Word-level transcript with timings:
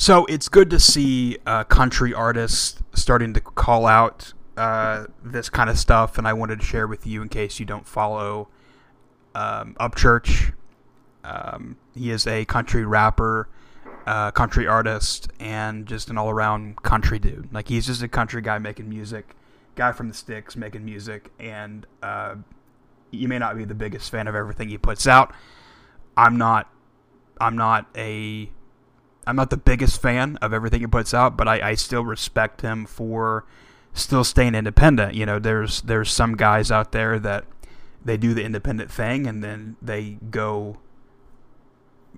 So 0.00 0.26
it's 0.26 0.48
good 0.48 0.70
to 0.70 0.78
see 0.78 1.38
uh, 1.44 1.64
country 1.64 2.14
artists 2.14 2.80
starting 2.94 3.34
to 3.34 3.40
call 3.40 3.84
out 3.84 4.32
uh, 4.56 5.06
this 5.24 5.50
kind 5.50 5.68
of 5.68 5.76
stuff, 5.76 6.18
and 6.18 6.28
I 6.28 6.34
wanted 6.34 6.60
to 6.60 6.64
share 6.64 6.86
with 6.86 7.04
you 7.04 7.20
in 7.20 7.28
case 7.28 7.58
you 7.58 7.66
don't 7.66 7.84
follow 7.84 8.48
um, 9.34 9.74
Upchurch. 9.80 10.52
Um, 11.24 11.78
he 11.96 12.12
is 12.12 12.28
a 12.28 12.44
country 12.44 12.86
rapper, 12.86 13.48
uh, 14.06 14.30
country 14.30 14.68
artist, 14.68 15.32
and 15.40 15.84
just 15.84 16.10
an 16.10 16.16
all-around 16.16 16.80
country 16.82 17.18
dude. 17.18 17.52
Like 17.52 17.66
he's 17.66 17.86
just 17.86 18.00
a 18.00 18.08
country 18.08 18.40
guy 18.40 18.58
making 18.58 18.88
music, 18.88 19.34
guy 19.74 19.90
from 19.90 20.06
the 20.06 20.14
sticks 20.14 20.54
making 20.54 20.84
music, 20.84 21.32
and 21.40 21.86
uh, 22.04 22.36
you 23.10 23.26
may 23.26 23.40
not 23.40 23.56
be 23.56 23.64
the 23.64 23.74
biggest 23.74 24.12
fan 24.12 24.28
of 24.28 24.36
everything 24.36 24.68
he 24.68 24.78
puts 24.78 25.08
out. 25.08 25.34
I'm 26.16 26.38
not. 26.38 26.70
I'm 27.40 27.56
not 27.56 27.86
a. 27.96 28.50
I'm 29.26 29.36
not 29.36 29.50
the 29.50 29.58
biggest 29.58 30.00
fan 30.00 30.38
of 30.40 30.54
everything 30.54 30.80
he 30.80 30.86
puts 30.86 31.12
out, 31.12 31.36
but 31.36 31.46
I, 31.46 31.70
I 31.70 31.74
still 31.74 32.02
respect 32.02 32.62
him 32.62 32.86
for 32.86 33.44
still 33.92 34.24
staying 34.24 34.54
independent. 34.54 35.14
You 35.14 35.26
know, 35.26 35.38
there's 35.38 35.82
there's 35.82 36.10
some 36.10 36.34
guys 36.34 36.70
out 36.70 36.92
there 36.92 37.18
that 37.18 37.44
they 38.04 38.16
do 38.16 38.32
the 38.32 38.44
independent 38.44 38.90
thing 38.90 39.26
and 39.26 39.42
then 39.42 39.76
they 39.82 40.18
go 40.30 40.78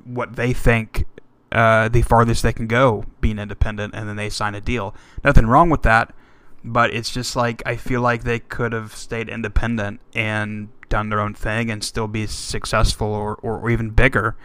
what 0.04 0.36
they 0.36 0.52
think 0.52 1.04
uh, 1.52 1.88
the 1.88 2.02
farthest 2.02 2.42
they 2.42 2.52
can 2.52 2.66
go 2.66 3.04
being 3.20 3.38
independent 3.38 3.94
and 3.94 4.08
then 4.08 4.16
they 4.16 4.30
sign 4.30 4.54
a 4.54 4.60
deal. 4.60 4.94
Nothing 5.24 5.46
wrong 5.46 5.68
with 5.68 5.82
that, 5.82 6.14
but 6.62 6.94
it's 6.94 7.10
just 7.10 7.34
like 7.34 7.62
I 7.66 7.76
feel 7.76 8.00
like 8.00 8.24
they 8.24 8.38
could 8.38 8.72
have 8.72 8.94
stayed 8.94 9.28
independent 9.28 10.00
and 10.14 10.68
done 10.88 11.08
their 11.08 11.20
own 11.20 11.34
thing 11.34 11.70
and 11.70 11.82
still 11.82 12.08
be 12.08 12.26
successful 12.26 13.08
or, 13.08 13.36
or, 13.36 13.58
or 13.58 13.70
even 13.70 13.90
bigger 13.90 14.36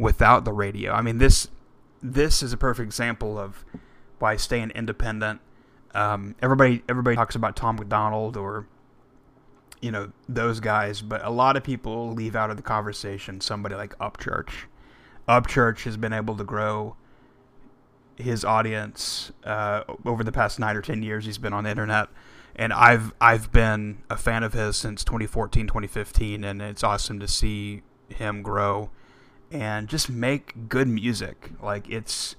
without 0.00 0.44
the 0.44 0.52
radio. 0.52 0.92
I 0.92 1.02
mean 1.02 1.18
this 1.18 1.48
this 2.02 2.42
is 2.42 2.52
a 2.52 2.56
perfect 2.56 2.86
example 2.86 3.38
of 3.38 3.64
why 4.18 4.36
staying 4.36 4.70
independent 4.70 5.40
um, 5.94 6.34
everybody 6.40 6.82
everybody 6.88 7.16
talks 7.16 7.34
about 7.34 7.56
Tom 7.56 7.76
MacDonald 7.76 8.36
or 8.36 8.66
you 9.80 9.90
know 9.90 10.12
those 10.28 10.60
guys, 10.60 11.00
but 11.00 11.24
a 11.24 11.30
lot 11.30 11.56
of 11.56 11.64
people 11.64 12.12
leave 12.12 12.36
out 12.36 12.50
of 12.50 12.56
the 12.56 12.62
conversation 12.62 13.40
somebody 13.40 13.74
like 13.74 13.96
Upchurch. 13.98 14.50
Upchurch 15.28 15.84
has 15.84 15.96
been 15.96 16.12
able 16.12 16.36
to 16.36 16.44
grow 16.44 16.96
his 18.16 18.44
audience 18.44 19.32
uh, 19.44 19.84
over 20.04 20.22
the 20.22 20.32
past 20.32 20.58
nine 20.58 20.76
or 20.76 20.82
ten 20.82 21.02
years. 21.02 21.24
He's 21.24 21.38
been 21.38 21.52
on 21.52 21.64
the 21.64 21.70
internet, 21.70 22.08
and 22.54 22.72
I've 22.72 23.12
I've 23.20 23.50
been 23.50 24.02
a 24.10 24.16
fan 24.16 24.44
of 24.44 24.52
his 24.52 24.76
since 24.76 25.02
2014, 25.02 25.66
2015, 25.66 26.44
and 26.44 26.62
it's 26.62 26.84
awesome 26.84 27.18
to 27.20 27.28
see 27.28 27.82
him 28.10 28.42
grow 28.42 28.90
and 29.50 29.88
just 29.88 30.08
make 30.08 30.68
good 30.68 30.88
music. 30.88 31.50
Like 31.62 31.88
it's 31.88 32.36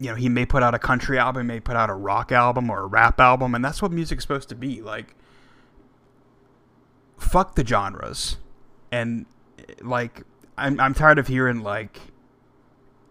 you 0.00 0.08
know, 0.08 0.14
he 0.14 0.30
may 0.30 0.46
put 0.46 0.62
out 0.62 0.74
a 0.74 0.78
country 0.78 1.18
album, 1.18 1.46
may 1.46 1.60
put 1.60 1.76
out 1.76 1.90
a 1.90 1.94
rock 1.94 2.32
album 2.32 2.70
or 2.70 2.80
a 2.80 2.86
rap 2.86 3.20
album, 3.20 3.54
and 3.54 3.62
that's 3.62 3.82
what 3.82 3.92
music's 3.92 4.24
supposed 4.24 4.48
to 4.48 4.54
be. 4.54 4.80
Like, 4.80 5.14
fuck 7.18 7.54
the 7.54 7.64
genres, 7.64 8.38
and 8.90 9.26
like, 9.82 10.22
I'm 10.56 10.80
I'm 10.80 10.94
tired 10.94 11.18
of 11.18 11.26
hearing 11.26 11.62
like 11.62 12.00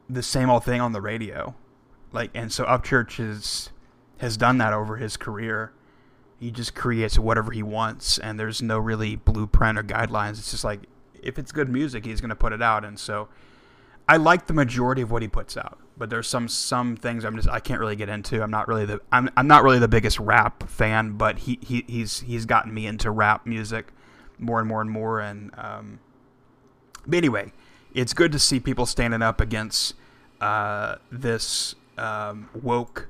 the 0.09 0.23
same 0.23 0.49
old 0.49 0.65
thing 0.65 0.81
on 0.81 0.91
the 0.91 0.99
radio, 0.99 1.53
like, 2.11 2.31
and 2.33 2.51
so 2.51 2.65
Upchurch 2.65 3.19
is 3.19 3.69
has 4.17 4.35
done 4.35 4.57
that 4.57 4.73
over 4.73 4.97
his 4.97 5.15
career. 5.15 5.71
He 6.39 6.49
just 6.49 6.73
creates 6.73 7.19
whatever 7.19 7.51
he 7.51 7.61
wants, 7.61 8.17
and 8.17 8.39
there's 8.39 8.63
no 8.63 8.79
really 8.79 9.15
blueprint 9.15 9.77
or 9.77 9.83
guidelines. 9.83 10.39
It's 10.39 10.49
just 10.49 10.63
like 10.63 10.81
if 11.23 11.39
it's 11.39 11.51
good 11.51 11.69
music, 11.69 12.05
he's 12.05 12.21
gonna 12.21 12.35
put 12.35 12.53
it 12.53 12.61
out, 12.61 12.83
and 12.85 12.99
so 12.99 13.29
I 14.07 14.17
like 14.17 14.47
the 14.47 14.53
majority 14.53 15.01
of 15.01 15.11
what 15.11 15.21
he 15.21 15.27
puts 15.27 15.57
out 15.57 15.79
but 15.99 16.09
there's 16.09 16.27
some 16.27 16.47
some 16.47 16.95
things 16.95 17.25
I'm 17.25 17.35
just 17.35 17.49
I 17.49 17.59
can't 17.59 17.79
really 17.79 17.97
get 17.97 18.09
into. 18.09 18.41
I'm 18.41 18.49
not 18.49 18.67
really 18.67 18.85
the 18.85 19.01
I'm 19.11 19.29
I'm 19.35 19.47
not 19.47 19.63
really 19.63 19.79
the 19.79 19.87
biggest 19.89 20.17
rap 20.17 20.67
fan, 20.67 21.17
but 21.17 21.39
he, 21.39 21.59
he 21.61 21.83
he's 21.87 22.21
he's 22.21 22.45
gotten 22.45 22.73
me 22.73 22.87
into 22.87 23.11
rap 23.11 23.45
music 23.45 23.91
more 24.39 24.59
and 24.59 24.67
more 24.67 24.81
and 24.81 24.89
more. 24.89 25.19
And 25.19 25.51
um, 25.57 25.99
but 27.05 27.17
anyway, 27.17 27.51
it's 27.93 28.13
good 28.13 28.31
to 28.31 28.39
see 28.39 28.61
people 28.61 28.85
standing 28.85 29.21
up 29.21 29.41
against 29.41 29.93
uh, 30.39 30.95
this 31.11 31.75
um, 31.97 32.49
woke 32.53 33.09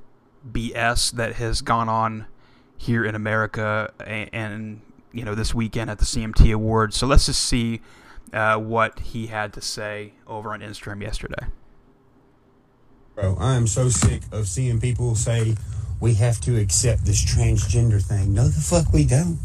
BS 0.50 1.12
that 1.12 1.34
has 1.36 1.62
gone 1.62 1.88
on 1.88 2.26
here 2.76 3.04
in 3.04 3.14
America 3.14 3.92
and, 4.04 4.30
and, 4.32 4.80
you 5.12 5.24
know 5.24 5.34
this 5.34 5.54
weekend 5.54 5.90
at 5.90 5.98
the 5.98 6.04
CMT 6.04 6.52
Awards. 6.54 6.96
So 6.96 7.06
let's 7.06 7.26
just 7.26 7.44
see 7.44 7.80
uh, 8.32 8.56
what 8.56 8.98
he 9.00 9.26
had 9.26 9.52
to 9.54 9.60
say 9.60 10.14
over 10.26 10.52
on 10.52 10.60
Instagram 10.60 11.02
yesterday. 11.02 11.46
Bro, 13.14 13.36
I 13.38 13.54
am 13.54 13.66
so 13.66 13.88
sick 13.88 14.22
of 14.32 14.48
seeing 14.48 14.80
people 14.80 15.14
say 15.14 15.56
we 16.00 16.14
have 16.14 16.40
to 16.42 16.58
accept 16.58 17.04
this 17.04 17.22
transgender 17.22 18.02
thing. 18.02 18.32
No, 18.32 18.44
the 18.48 18.60
fuck 18.60 18.92
we 18.92 19.04
don't. 19.04 19.38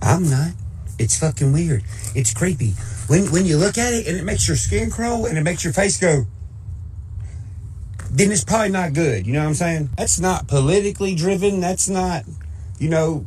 I'm 0.00 0.28
not. 0.30 0.52
It's 0.98 1.18
fucking 1.18 1.52
weird. 1.52 1.82
It's 2.14 2.32
creepy. 2.32 2.74
When 3.08 3.30
when 3.32 3.46
you 3.46 3.56
look 3.56 3.78
at 3.78 3.92
it 3.92 4.06
and 4.06 4.16
it 4.16 4.24
makes 4.24 4.46
your 4.46 4.56
skin 4.56 4.90
crawl 4.90 5.26
and 5.26 5.36
it 5.36 5.42
makes 5.42 5.64
your 5.64 5.72
face 5.72 5.98
go, 5.98 6.26
then 8.10 8.30
it's 8.30 8.44
probably 8.44 8.70
not 8.70 8.92
good. 8.92 9.26
You 9.26 9.32
know 9.32 9.40
what 9.40 9.48
I'm 9.48 9.54
saying? 9.54 9.90
That's 9.98 10.20
not 10.20 10.46
politically 10.46 11.14
driven. 11.16 11.60
That's 11.60 11.88
not, 11.88 12.24
you 12.78 12.88
know, 12.88 13.26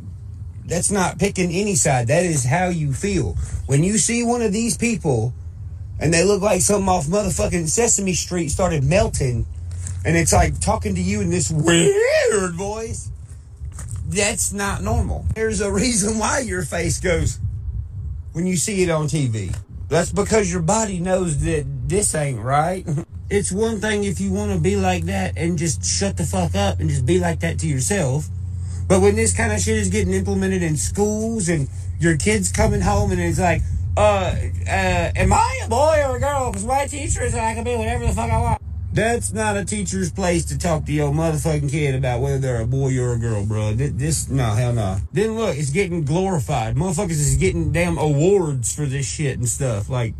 that's 0.68 0.90
not 0.90 1.18
picking 1.18 1.50
any 1.50 1.74
side. 1.74 2.08
That 2.08 2.24
is 2.24 2.44
how 2.44 2.68
you 2.68 2.92
feel. 2.92 3.36
When 3.66 3.82
you 3.82 3.98
see 3.98 4.24
one 4.24 4.42
of 4.42 4.52
these 4.52 4.76
people 4.76 5.32
and 6.00 6.12
they 6.12 6.24
look 6.24 6.42
like 6.42 6.60
something 6.60 6.88
off 6.88 7.06
motherfucking 7.06 7.68
Sesame 7.68 8.14
Street 8.14 8.48
started 8.48 8.84
melting 8.84 9.46
and 10.04 10.16
it's 10.16 10.32
like 10.32 10.60
talking 10.60 10.94
to 10.94 11.00
you 11.00 11.20
in 11.20 11.30
this 11.30 11.50
weird 11.50 12.54
voice. 12.54 13.10
That's 14.08 14.52
not 14.52 14.82
normal. 14.82 15.26
There's 15.34 15.60
a 15.60 15.70
reason 15.72 16.18
why 16.18 16.40
your 16.40 16.62
face 16.62 17.00
goes 17.00 17.38
when 18.32 18.46
you 18.46 18.56
see 18.56 18.82
it 18.82 18.90
on 18.90 19.06
TV. 19.06 19.54
That's 19.88 20.12
because 20.12 20.50
your 20.50 20.62
body 20.62 21.00
knows 21.00 21.40
that 21.44 21.64
this 21.88 22.14
ain't 22.14 22.40
right. 22.40 22.86
It's 23.30 23.52
one 23.52 23.78
thing 23.78 24.04
if 24.04 24.22
you 24.22 24.32
want 24.32 24.54
to 24.54 24.58
be 24.58 24.76
like 24.76 25.04
that 25.04 25.36
and 25.36 25.58
just 25.58 25.84
shut 25.84 26.16
the 26.16 26.24
fuck 26.24 26.54
up 26.54 26.80
and 26.80 26.88
just 26.88 27.04
be 27.04 27.18
like 27.18 27.40
that 27.40 27.58
to 27.58 27.66
yourself. 27.66 28.26
But 28.88 29.02
when 29.02 29.16
this 29.16 29.36
kind 29.36 29.52
of 29.52 29.60
shit 29.60 29.76
is 29.76 29.90
getting 29.90 30.14
implemented 30.14 30.62
in 30.62 30.76
schools 30.78 31.50
and 31.50 31.68
your 32.00 32.16
kids 32.16 32.50
coming 32.50 32.80
home 32.80 33.12
and 33.12 33.20
it's 33.20 33.38
like, 33.38 33.60
uh, 33.98 34.34
uh, 34.66 35.12
am 35.14 35.32
I 35.32 35.60
a 35.64 35.68
boy 35.68 36.02
or 36.06 36.16
a 36.16 36.20
girl? 36.20 36.50
Because 36.50 36.64
my 36.64 36.86
teacher 36.86 37.28
said 37.28 37.38
I 37.38 37.54
can 37.54 37.64
be 37.64 37.76
whatever 37.76 38.06
the 38.06 38.12
fuck 38.12 38.30
I 38.30 38.40
want. 38.40 38.62
That's 38.90 39.32
not 39.32 39.56
a 39.58 39.64
teacher's 39.64 40.10
place 40.10 40.46
to 40.46 40.58
talk 40.58 40.86
to 40.86 40.92
your 40.92 41.12
motherfucking 41.12 41.70
kid 41.70 41.94
about 41.94 42.20
whether 42.22 42.38
they're 42.38 42.62
a 42.62 42.66
boy 42.66 42.98
or 42.98 43.12
a 43.12 43.18
girl, 43.18 43.44
bro. 43.44 43.74
This, 43.74 43.92
this 43.92 44.28
no, 44.30 44.54
hell 44.54 44.72
no. 44.72 44.96
Then 45.12 45.36
look, 45.36 45.58
it's 45.58 45.70
getting 45.70 46.04
glorified. 46.04 46.74
Motherfuckers 46.74 47.10
is 47.10 47.36
getting 47.36 47.70
damn 47.70 47.98
awards 47.98 48.74
for 48.74 48.86
this 48.86 49.06
shit 49.06 49.36
and 49.36 49.48
stuff. 49.48 49.90
Like, 49.90 50.14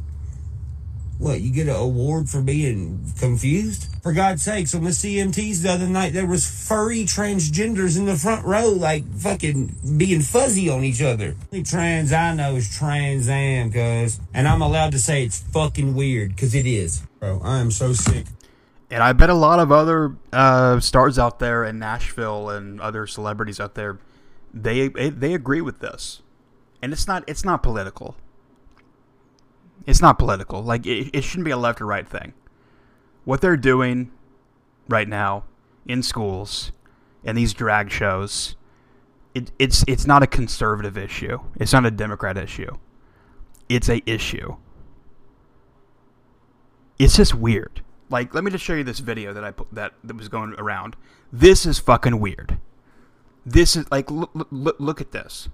what, 1.19 1.41
you 1.41 1.53
get 1.53 1.69
an 1.69 1.77
award 1.77 2.29
for 2.29 2.41
being 2.41 3.13
confused? 3.19 3.89
For 4.03 4.13
God's 4.13 4.43
sakes, 4.43 4.75
on 4.75 4.85
the 4.85 4.91
CMTs 4.91 5.63
the 5.63 5.71
other 5.71 5.87
night, 5.87 6.13
there 6.13 6.27
was 6.27 6.49
furry 6.49 7.05
transgenders 7.05 7.99
in 7.99 8.07
the 8.07 8.17
front 8.17 8.45
row, 8.45 8.69
like 8.69 9.05
fucking 9.15 9.75
being 9.97 10.21
fuzzy 10.21 10.71
on 10.71 10.85
each 10.85 11.03
other. 11.03 11.35
The 11.51 11.63
trans 11.63 12.13
I 12.13 12.35
know 12.35 12.57
is 12.57 12.75
Trans 12.75 13.29
Am, 13.29 13.73
cuz. 13.73 14.21
And 14.33 14.47
I'm 14.47 14.63
allowed 14.63 14.93
to 14.93 14.99
say 14.99 15.25
it's 15.25 15.41
fucking 15.41 15.95
weird, 15.95 16.37
cuz 16.37 16.55
it 16.55 16.67
is. 16.67 17.03
Bro, 17.19 17.41
I 17.43 17.59
am 17.59 17.71
so 17.71 17.93
sick 17.93 18.27
and 18.91 19.03
I 19.03 19.13
bet 19.13 19.31
a 19.31 19.35
lot 19.35 19.61
of 19.61 19.71
other 19.71 20.17
uh, 20.33 20.81
stars 20.81 21.19
out 21.19 21.39
there 21.39 21.65
in 21.65 21.79
Nashville 21.79 22.49
and 22.51 22.81
other 22.81 23.07
celebrities 23.07 23.61
out 23.61 23.75
there, 23.75 23.99
they 24.53 24.89
they 24.89 25.35
agree 25.35 25.61
with 25.61 25.81
this, 25.81 26.23
and 26.83 26.93
it's 26.93 27.07
not 27.07 27.25
it's 27.27 27.45
not 27.45 27.63
political. 27.63 28.17
It's 29.87 30.01
not 30.01 30.19
political. 30.19 30.63
Like 30.63 30.87
it, 30.87 31.11
it 31.13 31.23
shouldn't 31.23 31.45
be 31.45 31.51
a 31.51 31.57
left 31.57 31.81
or 31.81 31.87
right 31.87 32.07
thing. 32.07 32.35
What 33.25 33.41
they're 33.41 33.57
doing 33.57 34.11
right 34.89 35.09
now 35.09 35.45
in 35.87 36.03
schools 36.03 36.73
and 37.25 37.37
these 37.37 37.53
drag 37.53 37.91
shows, 37.91 38.57
it, 39.35 39.51
it's 39.59 39.85
it's 39.87 40.07
not 40.07 40.23
a 40.23 40.27
conservative 40.27 40.97
issue. 40.97 41.39
It's 41.57 41.73
not 41.73 41.87
a 41.87 41.91
Democrat 41.91 42.37
issue. 42.37 42.77
It's 43.69 43.89
a 43.89 44.03
issue. 44.11 44.57
It's 46.99 47.17
just 47.17 47.35
weird 47.35 47.83
like, 48.11 48.35
let 48.35 48.45
me 48.45 48.51
just 48.51 48.65
show 48.65 48.75
you 48.75 48.85
this 48.85 48.99
video 49.01 49.33
that 49.33 49.45
I 49.45 49.51
put 49.51 49.73
that 49.75 49.93
that 50.05 50.17
was 50.17 50.29
going 50.29 50.55
around. 50.59 50.97
This 51.33 51.67
is 51.67 51.79
fucking 51.79 52.21
weird. 52.21 52.59
This 53.45 53.77
is 53.77 53.91
like, 53.91 54.11
look, 54.11 54.31
look, 54.35 54.77
look 54.79 55.01
at 55.01 55.13
this. 55.13 55.49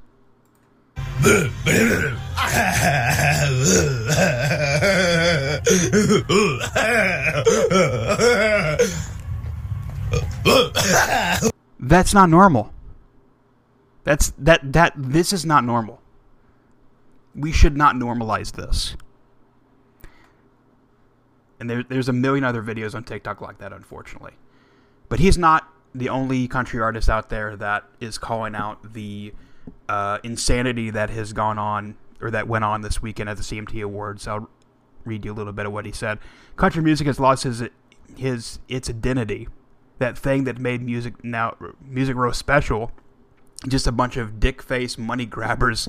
That's 11.80 12.14
not 12.14 12.28
normal. 12.28 12.72
That's 14.04 14.32
that 14.38 14.72
that 14.72 14.92
this 14.96 15.32
is 15.32 15.46
not 15.46 15.64
normal. 15.64 16.00
We 17.34 17.52
should 17.52 17.76
not 17.76 17.94
normalize 17.96 18.52
this. 18.52 18.96
and 21.64 21.70
there, 21.70 21.82
there's 21.82 22.10
a 22.10 22.12
million 22.12 22.44
other 22.44 22.62
videos 22.62 22.94
on 22.94 23.04
TikTok 23.04 23.40
like 23.40 23.56
that, 23.58 23.72
unfortunately. 23.72 24.32
But 25.08 25.18
he's 25.18 25.38
not 25.38 25.66
the 25.94 26.10
only 26.10 26.46
country 26.46 26.78
artist 26.80 27.08
out 27.08 27.30
there 27.30 27.56
that 27.56 27.84
is 28.00 28.18
calling 28.18 28.54
out 28.54 28.92
the 28.92 29.32
uh, 29.88 30.18
insanity 30.22 30.90
that 30.90 31.10
has 31.10 31.32
gone 31.32 31.58
on 31.58 31.96
or 32.20 32.30
that 32.30 32.48
went 32.48 32.64
on 32.64 32.80
this 32.80 33.02
weekend 33.02 33.28
at 33.28 33.36
the 33.36 33.42
CMT 33.42 33.82
Awards. 33.82 34.26
I'll 34.26 34.48
read 35.04 35.24
you 35.24 35.32
a 35.32 35.34
little 35.34 35.52
bit 35.52 35.66
of 35.66 35.72
what 35.72 35.84
he 35.86 35.92
said. 35.92 36.18
Country 36.56 36.82
music 36.82 37.06
has 37.06 37.20
lost 37.20 37.44
his 37.44 37.62
his 38.16 38.58
its 38.68 38.88
identity. 38.88 39.48
That 39.98 40.18
thing 40.18 40.44
that 40.44 40.58
made 40.58 40.82
music 40.82 41.22
now 41.24 41.56
Music 41.80 42.16
Row 42.16 42.32
special. 42.32 42.90
Just 43.66 43.86
a 43.86 43.92
bunch 43.92 44.16
of 44.16 44.40
dick 44.40 44.60
face 44.60 44.98
money 44.98 45.24
grabbers 45.24 45.88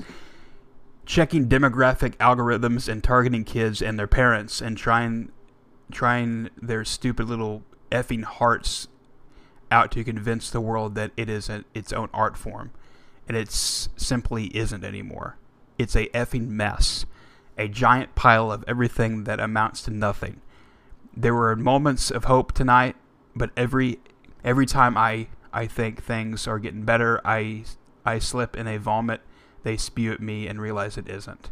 checking 1.04 1.48
demographic 1.48 2.16
algorithms 2.16 2.88
and 2.88 3.02
targeting 3.02 3.44
kids 3.44 3.80
and 3.80 3.98
their 3.98 4.06
parents 4.06 4.60
and 4.60 4.76
trying 4.76 5.30
trying 5.90 6.50
their 6.60 6.84
stupid 6.84 7.28
little 7.28 7.62
effing 7.92 8.24
hearts 8.24 8.88
out 9.70 9.92
to 9.92 10.02
convince 10.02 10.50
the 10.50 10.60
world 10.60 10.94
that 10.96 11.12
it 11.16 11.28
is 11.28 11.48
a, 11.48 11.64
its 11.74 11.92
own 11.92 12.08
art 12.12 12.36
form 12.36 12.72
and 13.28 13.36
it 13.36 13.50
simply 13.50 14.46
isn't 14.56 14.84
anymore. 14.84 15.36
It's 15.78 15.96
a 15.96 16.08
effing 16.08 16.48
mess, 16.48 17.06
a 17.58 17.68
giant 17.68 18.14
pile 18.14 18.50
of 18.50 18.64
everything 18.66 19.24
that 19.24 19.40
amounts 19.40 19.82
to 19.82 19.90
nothing. 19.90 20.40
There 21.16 21.34
were 21.34 21.56
moments 21.56 22.10
of 22.10 22.24
hope 22.24 22.52
tonight, 22.52 22.96
but 23.34 23.50
every 23.56 24.00
every 24.44 24.66
time 24.66 24.96
I 24.96 25.28
I 25.52 25.66
think 25.66 26.02
things 26.02 26.46
are 26.46 26.58
getting 26.58 26.84
better, 26.84 27.20
I 27.24 27.64
I 28.04 28.18
slip 28.18 28.56
in 28.56 28.66
a 28.66 28.78
vomit 28.78 29.20
they 29.66 29.76
spew 29.76 30.12
at 30.12 30.20
me 30.20 30.46
and 30.46 30.60
realize 30.60 30.96
it 30.96 31.08
isn't. 31.08 31.50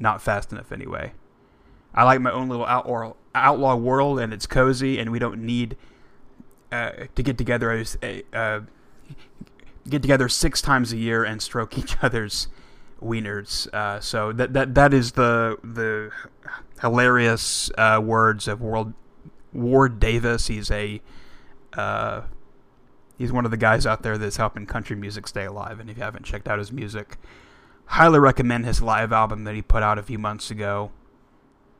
Not 0.00 0.20
fast 0.20 0.50
enough, 0.50 0.72
anyway. 0.72 1.12
I 1.94 2.02
like 2.02 2.20
my 2.20 2.32
own 2.32 2.48
little 2.48 2.66
outlaw, 2.66 3.14
outlaw 3.36 3.76
world, 3.76 4.18
and 4.18 4.32
it's 4.32 4.46
cozy, 4.46 4.98
and 4.98 5.12
we 5.12 5.20
don't 5.20 5.44
need 5.44 5.76
uh, 6.72 6.90
to 7.14 7.22
get 7.22 7.38
together 7.38 7.70
as 7.70 7.96
a 8.02 8.24
uh, 8.32 8.60
get 9.88 10.02
together 10.02 10.28
six 10.28 10.62
times 10.62 10.92
a 10.92 10.96
year 10.96 11.24
and 11.24 11.42
stroke 11.42 11.78
each 11.78 11.96
other's 12.02 12.48
wieners. 13.02 13.72
Uh, 13.74 14.00
so 14.00 14.32
that 14.32 14.52
that 14.52 14.74
that 14.74 14.94
is 14.94 15.12
the 15.12 15.56
the 15.62 16.10
hilarious 16.80 17.70
uh, 17.76 18.00
words 18.02 18.48
of 18.48 18.60
World 18.60 18.94
Ward 19.52 20.00
Davis. 20.00 20.46
He's 20.46 20.70
a 20.70 21.00
uh, 21.74 22.22
he's 23.18 23.32
one 23.32 23.44
of 23.44 23.50
the 23.50 23.56
guys 23.56 23.86
out 23.86 24.02
there 24.02 24.18
that's 24.18 24.36
helping 24.36 24.66
country 24.66 24.96
music 24.96 25.26
stay 25.26 25.44
alive. 25.44 25.80
And 25.80 25.90
if 25.90 25.96
you 25.96 26.02
haven't 26.02 26.24
checked 26.24 26.48
out 26.48 26.58
his 26.58 26.72
music, 26.72 27.18
highly 27.86 28.18
recommend 28.18 28.66
his 28.66 28.82
live 28.82 29.12
album 29.12 29.44
that 29.44 29.54
he 29.54 29.62
put 29.62 29.82
out 29.82 29.98
a 29.98 30.02
few 30.02 30.18
months 30.18 30.50
ago. 30.50 30.90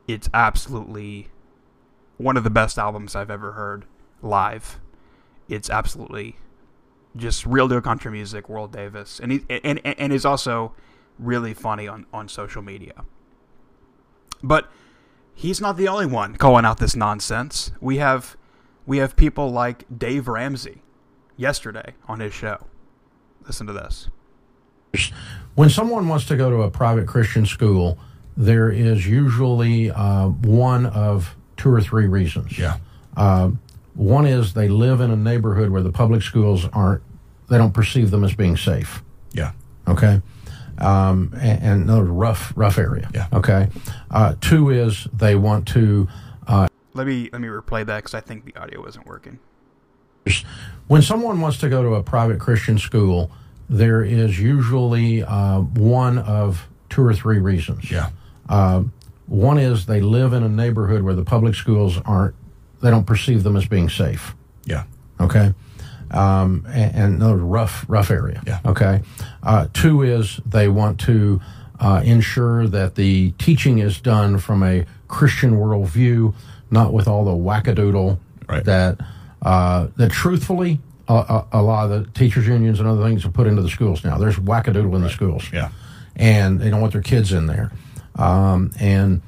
It's 0.07 0.29
absolutely 0.33 1.29
one 2.17 2.37
of 2.37 2.43
the 2.43 2.49
best 2.49 2.77
albums 2.77 3.15
I've 3.15 3.31
ever 3.31 3.53
heard 3.53 3.85
live. 4.21 4.79
It's 5.47 5.69
absolutely 5.69 6.37
just 7.15 7.45
real 7.45 7.67
deal 7.67 7.81
country 7.81 8.11
music, 8.11 8.49
Ward 8.49 8.71
Davis, 8.71 9.19
and 9.19 9.31
he 9.31 9.45
and 9.49 9.79
and 9.83 10.13
is 10.13 10.25
also 10.25 10.73
really 11.19 11.53
funny 11.53 11.87
on 11.87 12.05
on 12.13 12.27
social 12.27 12.61
media. 12.61 13.05
But 14.41 14.69
he's 15.33 15.61
not 15.61 15.77
the 15.77 15.87
only 15.87 16.05
one 16.05 16.35
calling 16.35 16.65
out 16.65 16.79
this 16.79 16.95
nonsense. 16.95 17.71
We 17.79 17.97
have 17.97 18.35
we 18.85 18.97
have 18.97 19.15
people 19.15 19.49
like 19.49 19.85
Dave 19.95 20.27
Ramsey 20.27 20.81
yesterday 21.37 21.93
on 22.07 22.19
his 22.19 22.33
show. 22.33 22.65
Listen 23.45 23.67
to 23.67 23.73
this. 23.73 24.09
When 25.55 25.69
someone 25.69 26.07
wants 26.07 26.25
to 26.25 26.35
go 26.35 26.49
to 26.49 26.61
a 26.63 26.69
private 26.69 27.07
Christian 27.07 27.45
school, 27.45 27.97
there 28.37 28.69
is 28.69 29.07
usually 29.07 29.91
uh, 29.91 30.27
one 30.27 30.85
of 30.87 31.35
two 31.57 31.71
or 31.71 31.81
three 31.81 32.07
reasons. 32.07 32.57
Yeah. 32.57 32.77
Uh, 33.15 33.51
one 33.95 34.25
is 34.25 34.53
they 34.53 34.67
live 34.67 35.01
in 35.01 35.11
a 35.11 35.15
neighborhood 35.15 35.69
where 35.69 35.83
the 35.83 35.91
public 35.91 36.21
schools 36.21 36.65
aren't, 36.73 37.01
they 37.49 37.57
don't 37.57 37.73
perceive 37.73 38.11
them 38.11 38.23
as 38.23 38.33
being 38.33 38.57
safe. 38.57 39.03
Yeah. 39.33 39.51
Okay. 39.87 40.21
Um, 40.79 41.31
and, 41.39 41.89
and 41.89 41.91
a 41.91 42.03
rough, 42.03 42.51
rough 42.55 42.77
area. 42.77 43.09
Yeah. 43.13 43.27
Okay. 43.31 43.69
Uh, 44.09 44.35
two 44.41 44.69
is 44.69 45.07
they 45.13 45.35
want 45.35 45.67
to. 45.69 46.07
Uh, 46.47 46.67
let 46.93 47.07
me 47.07 47.29
let 47.31 47.41
me 47.41 47.47
replay 47.47 47.85
that 47.85 47.97
because 47.97 48.13
I 48.13 48.21
think 48.21 48.45
the 48.45 48.55
audio 48.59 48.81
wasn't 48.81 49.05
working. 49.05 49.39
When 50.87 51.01
someone 51.01 51.41
wants 51.41 51.57
to 51.59 51.69
go 51.69 51.83
to 51.83 51.95
a 51.95 52.03
private 52.03 52.39
Christian 52.39 52.77
school, 52.77 53.31
there 53.69 54.03
is 54.03 54.39
usually 54.39 55.23
uh, 55.23 55.59
one 55.59 56.17
of 56.17 56.67
two 56.89 57.03
or 57.03 57.13
three 57.13 57.39
reasons. 57.39 57.91
Yeah. 57.91 58.09
Uh, 58.47 58.83
one 59.25 59.57
is 59.57 59.85
they 59.85 60.01
live 60.01 60.33
in 60.33 60.43
a 60.43 60.49
neighborhood 60.49 61.01
where 61.01 61.15
the 61.15 61.23
public 61.23 61.55
schools 61.55 61.97
aren't, 62.05 62.35
they 62.83 62.91
don't 62.91 63.05
perceive 63.05 63.43
them 63.43 63.55
as 63.55 63.65
being 63.65 63.89
safe. 63.89 64.35
Yeah. 64.65 64.83
Okay. 65.19 65.53
Um, 66.11 66.65
and, 66.67 67.21
and 67.21 67.51
rough, 67.51 67.85
rough 67.87 68.11
area. 68.11 68.43
Yeah. 68.45 68.59
Okay. 68.65 69.01
Uh, 69.41 69.67
two 69.73 70.03
is 70.03 70.39
they 70.45 70.67
want 70.67 70.99
to 71.01 71.41
uh, 71.79 72.01
ensure 72.03 72.67
that 72.67 72.95
the 72.95 73.31
teaching 73.39 73.79
is 73.79 73.99
done 73.99 74.37
from 74.37 74.61
a 74.61 74.85
Christian 75.07 75.53
worldview, 75.53 76.35
not 76.69 76.93
with 76.93 77.07
all 77.07 77.25
the 77.25 77.31
wackadoodle 77.31 78.19
right. 78.47 78.63
that 78.65 78.99
uh, 79.41 79.87
that 79.97 80.11
truthfully 80.11 80.79
a, 81.07 81.43
a, 81.51 81.61
lot 81.61 81.91
of 81.91 82.05
the 82.05 82.11
teachers 82.11 82.47
unions 82.47 82.79
and 82.79 82.87
other 82.87 83.03
things 83.03 83.25
are 83.25 83.29
put 83.29 83.47
into 83.47 83.61
the 83.61 83.69
schools 83.69 84.03
now. 84.03 84.17
There's 84.17 84.37
wackadoodle 84.37 84.85
in 84.85 84.91
right. 84.91 85.01
the 85.01 85.09
schools. 85.09 85.49
Yeah. 85.51 85.71
And 86.15 86.59
they 86.59 86.69
don't 86.69 86.79
want 86.79 86.93
their 86.93 87.01
kids 87.01 87.33
in 87.33 87.47
there. 87.47 87.71
Um, 88.15 88.71
and 88.79 89.21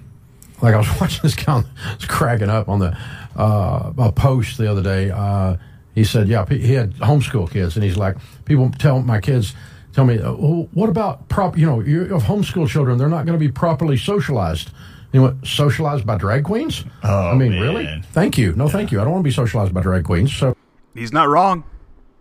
like 0.62 0.74
I 0.74 0.78
was 0.78 0.88
watching 1.02 1.22
this 1.24 1.36
guy 1.36 1.64
was 1.96 2.06
cracking 2.06 2.50
up 2.50 2.70
on 2.70 2.80
the 2.80 2.98
uh, 3.36 3.94
a 3.98 4.12
post 4.12 4.58
the 4.58 4.70
other 4.70 4.84
day. 4.84 5.12
Uh, 5.12 5.58
he 5.94 6.04
said, 6.04 6.28
yeah, 6.28 6.46
he 6.46 6.74
had 6.74 6.94
homeschool 6.96 7.50
kids, 7.50 7.76
and 7.76 7.84
he's 7.84 7.98
like, 7.98 8.18
people 8.44 8.70
tell 8.72 9.02
my 9.02 9.22
kids, 9.22 9.56
tell 9.94 10.04
me, 10.04 10.20
uh, 10.20 10.34
well, 10.34 10.68
what 10.74 10.90
about 10.90 11.30
prop? 11.30 11.58
You 11.58 11.66
know, 11.66 11.80
you 11.80 12.06
have 12.08 12.24
homeschool 12.24 12.68
children; 12.68 12.98
they're 12.98 13.08
not 13.08 13.26
going 13.26 13.40
to 13.40 13.46
be 13.46 13.52
properly 13.52 13.98
socialized. 13.98 14.72
You 15.14 15.22
know 15.22 15.28
what? 15.28 15.48
Socialized 15.48 16.06
by 16.06 16.18
drag 16.18 16.44
queens? 16.44 16.84
Oh, 17.04 17.30
I 17.30 17.36
mean, 17.36 17.52
man. 17.52 17.62
really? 17.62 18.04
Thank 18.12 18.38
you. 18.38 18.52
No, 18.54 18.66
yeah. 18.66 18.72
thank 18.72 18.92
you. 18.92 19.00
I 19.00 19.06
don't 19.06 19.14
want 19.14 19.24
to 19.24 19.30
be 19.30 19.34
socialized 19.34 19.74
by 19.74 19.82
drag 19.82 20.04
queens. 20.04 20.36
So 20.36 20.58
he's 20.94 21.14
not 21.14 21.30
wrong. 21.30 21.64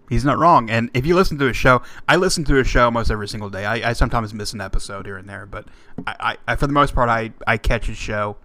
He's 0.09 0.25
not 0.25 0.39
wrong. 0.39 0.71
And 0.71 0.91
if 0.95 1.05
you 1.07 1.17
listen 1.17 1.39
to 1.39 1.47
his 1.47 1.57
show, 1.57 1.83
I 2.09 2.17
listen 2.17 2.45
to 2.45 2.55
his 2.55 2.69
show 2.69 2.85
almost 2.85 3.11
every 3.11 3.27
single 3.27 3.51
day. 3.51 3.65
I, 3.65 3.91
I 3.91 3.93
sometimes 3.95 4.33
miss 4.33 4.53
an 4.53 4.61
episode 4.61 5.07
here 5.07 5.17
and 5.17 5.29
there, 5.29 5.47
but 5.47 5.67
I, 6.07 6.37
I, 6.47 6.57
for 6.57 6.67
the 6.67 6.73
most 6.73 6.95
part, 6.95 7.09
I, 7.09 7.33
I 7.47 7.57
catch 7.57 7.87
his 7.87 7.97
show. 7.97 8.37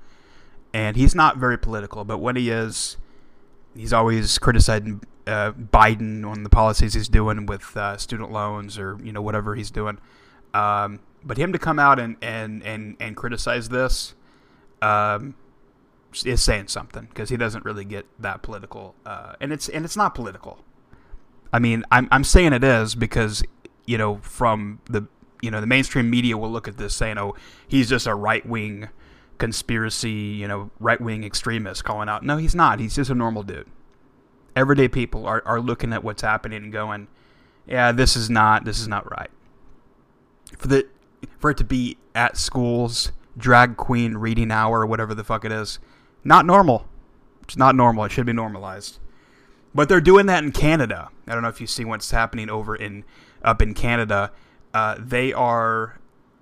And 0.74 0.96
he's 0.96 1.16
not 1.16 1.38
very 1.38 1.58
political, 1.58 2.04
but 2.06 2.20
when 2.20 2.36
he 2.36 2.50
is, 2.50 2.98
he's 3.76 3.92
always 3.92 4.38
criticizing 4.38 5.02
uh, 5.26 5.52
Biden 5.52 6.26
on 6.26 6.44
the 6.44 6.50
policies 6.50 6.94
he's 6.94 7.08
doing 7.08 7.46
with 7.46 7.76
uh, 7.78 7.98
student 7.98 8.32
loans 8.32 8.78
or 8.78 8.98
you 9.04 9.12
know 9.12 9.22
whatever 9.22 9.56
he's 9.56 9.72
doing. 9.72 10.00
Um, 10.54 11.00
but 11.24 11.38
him 11.38 11.54
to 11.54 11.60
come 11.60 11.80
out 11.80 12.00
and 12.00 12.18
and 12.22 12.64
and, 12.64 12.98
and 13.00 13.16
criticize 13.16 13.70
this 13.70 14.16
um, 14.82 15.36
is 16.26 16.42
saying 16.42 16.68
something 16.68 17.06
because 17.10 17.30
he 17.30 17.38
doesn't 17.38 17.66
really 17.66 17.86
get 17.86 18.06
that 18.20 18.42
political, 18.42 18.96
uh, 19.06 19.34
and 19.40 19.54
it's 19.54 19.70
and 19.70 19.86
it's 19.86 19.98
not 19.98 20.16
political. 20.16 20.60
I 21.54 21.60
mean, 21.60 21.84
I'm 21.92 22.08
I'm 22.12 22.24
saying 22.24 22.54
it 22.54 22.64
is 22.64 22.96
because 22.96 23.44
you 23.86 23.98
know 23.98 24.18
from 24.18 24.82
the 24.86 25.08
you 25.42 25.52
know 25.52 25.62
the 25.62 25.68
mainstream 25.68 26.10
media 26.10 26.38
will 26.38 26.52
look 26.52 26.68
at 26.68 26.78
this 26.78 26.96
saying, 26.96 27.18
oh, 27.18 27.36
he's 27.68 27.90
just 27.90 28.08
a 28.08 28.16
right 28.16 28.46
wing 28.46 28.90
conspiracy, 29.40 30.12
you 30.12 30.48
know, 30.48 30.70
right 30.80 31.02
wing 31.02 31.24
extremist 31.24 31.84
calling 31.84 32.10
out. 32.10 32.24
No, 32.24 32.38
he's 32.38 32.56
not. 32.56 32.80
He's 32.80 32.96
just 32.96 33.10
a 33.10 33.16
normal 33.16 33.44
dude. 33.44 33.68
Everyday 34.56 34.88
people 34.88 35.26
are, 35.26 35.42
are 35.46 35.60
looking 35.60 35.94
at 35.94 36.04
what's 36.04 36.22
happening 36.22 36.64
and 36.64 36.72
going, 36.72 37.08
yeah, 37.66 37.92
this 37.92 38.16
is 38.16 38.30
not 38.30 38.66
this 38.66 38.80
is 38.80 38.88
not 38.88 39.10
right. 39.10 39.30
For 40.58 40.68
the 40.68 40.88
for 41.38 41.52
it 41.52 41.58
to 41.58 41.64
be 41.64 41.98
at 42.16 42.38
schools, 42.38 43.12
drag 43.38 43.78
queen 43.78 44.18
reading 44.18 44.52
hour 44.52 44.86
whatever 44.86 45.14
the 45.16 45.24
fuck 45.24 45.46
it 45.46 45.52
is, 45.52 45.80
not 46.24 46.46
normal. 46.46 46.88
It's 47.44 47.58
not 47.58 47.76
normal. 47.76 48.06
It 48.06 48.12
should 48.12 48.26
be 48.26 48.34
normalized. 48.34 49.00
But 49.74 49.88
they're 49.88 50.02
doing 50.02 50.26
that 50.28 50.44
in 50.44 50.52
Canada. 50.52 51.10
I 51.28 51.34
don't 51.34 51.44
know 51.44 51.50
if 51.50 51.62
you 51.62 51.68
see 51.68 51.86
what's 51.86 52.12
happening 52.12 52.50
over 52.50 52.76
in 52.76 53.06
up 53.44 53.62
in 53.62 53.74
Canada. 53.74 54.32
Uh, 54.74 54.96
they 55.00 55.32
are 55.32 56.00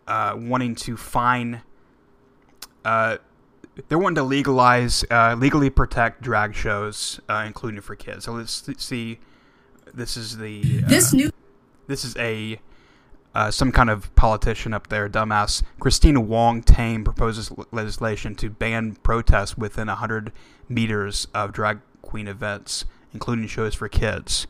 uh, 0.08 0.34
wanting 0.38 0.76
to 0.76 0.98
fine. 0.98 1.62
Uh, 2.88 3.18
they're 3.90 3.98
wanting 3.98 4.16
to 4.16 4.24
legalize, 4.24 5.06
uh, 5.12 5.36
legally 5.38 5.70
protect 5.70 6.22
drag 6.22 6.56
shows, 6.56 7.20
uh, 7.30 7.44
including 7.46 7.82
for 7.82 7.96
kids. 7.96 8.26
So 8.26 8.34
let's 8.34 8.64
see. 8.78 9.20
This 9.94 10.18
is 10.18 10.38
the 10.38 10.82
uh, 10.84 10.88
this 10.88 11.14
new. 11.14 11.32
This 11.88 12.04
is 12.04 12.16
a 12.18 12.60
some 13.52 13.72
kind 13.72 13.92
of 13.92 14.14
politician 14.16 14.74
up 14.74 14.88
there, 14.88 15.08
dumbass. 15.08 15.62
Christina 15.80 16.20
Wong 16.20 16.64
Tam 16.64 17.04
proposes 17.04 17.52
legislation 17.72 18.34
to 18.36 18.50
ban 18.50 18.96
protests 19.04 19.56
within 19.56 19.88
100 19.88 20.32
meters 20.68 21.28
of 21.36 21.54
drag 21.54 21.80
queen 22.02 22.28
events 22.28 22.86
including 23.14 23.48
shows 23.48 23.74
for 23.74 23.90
kids, 23.90 24.48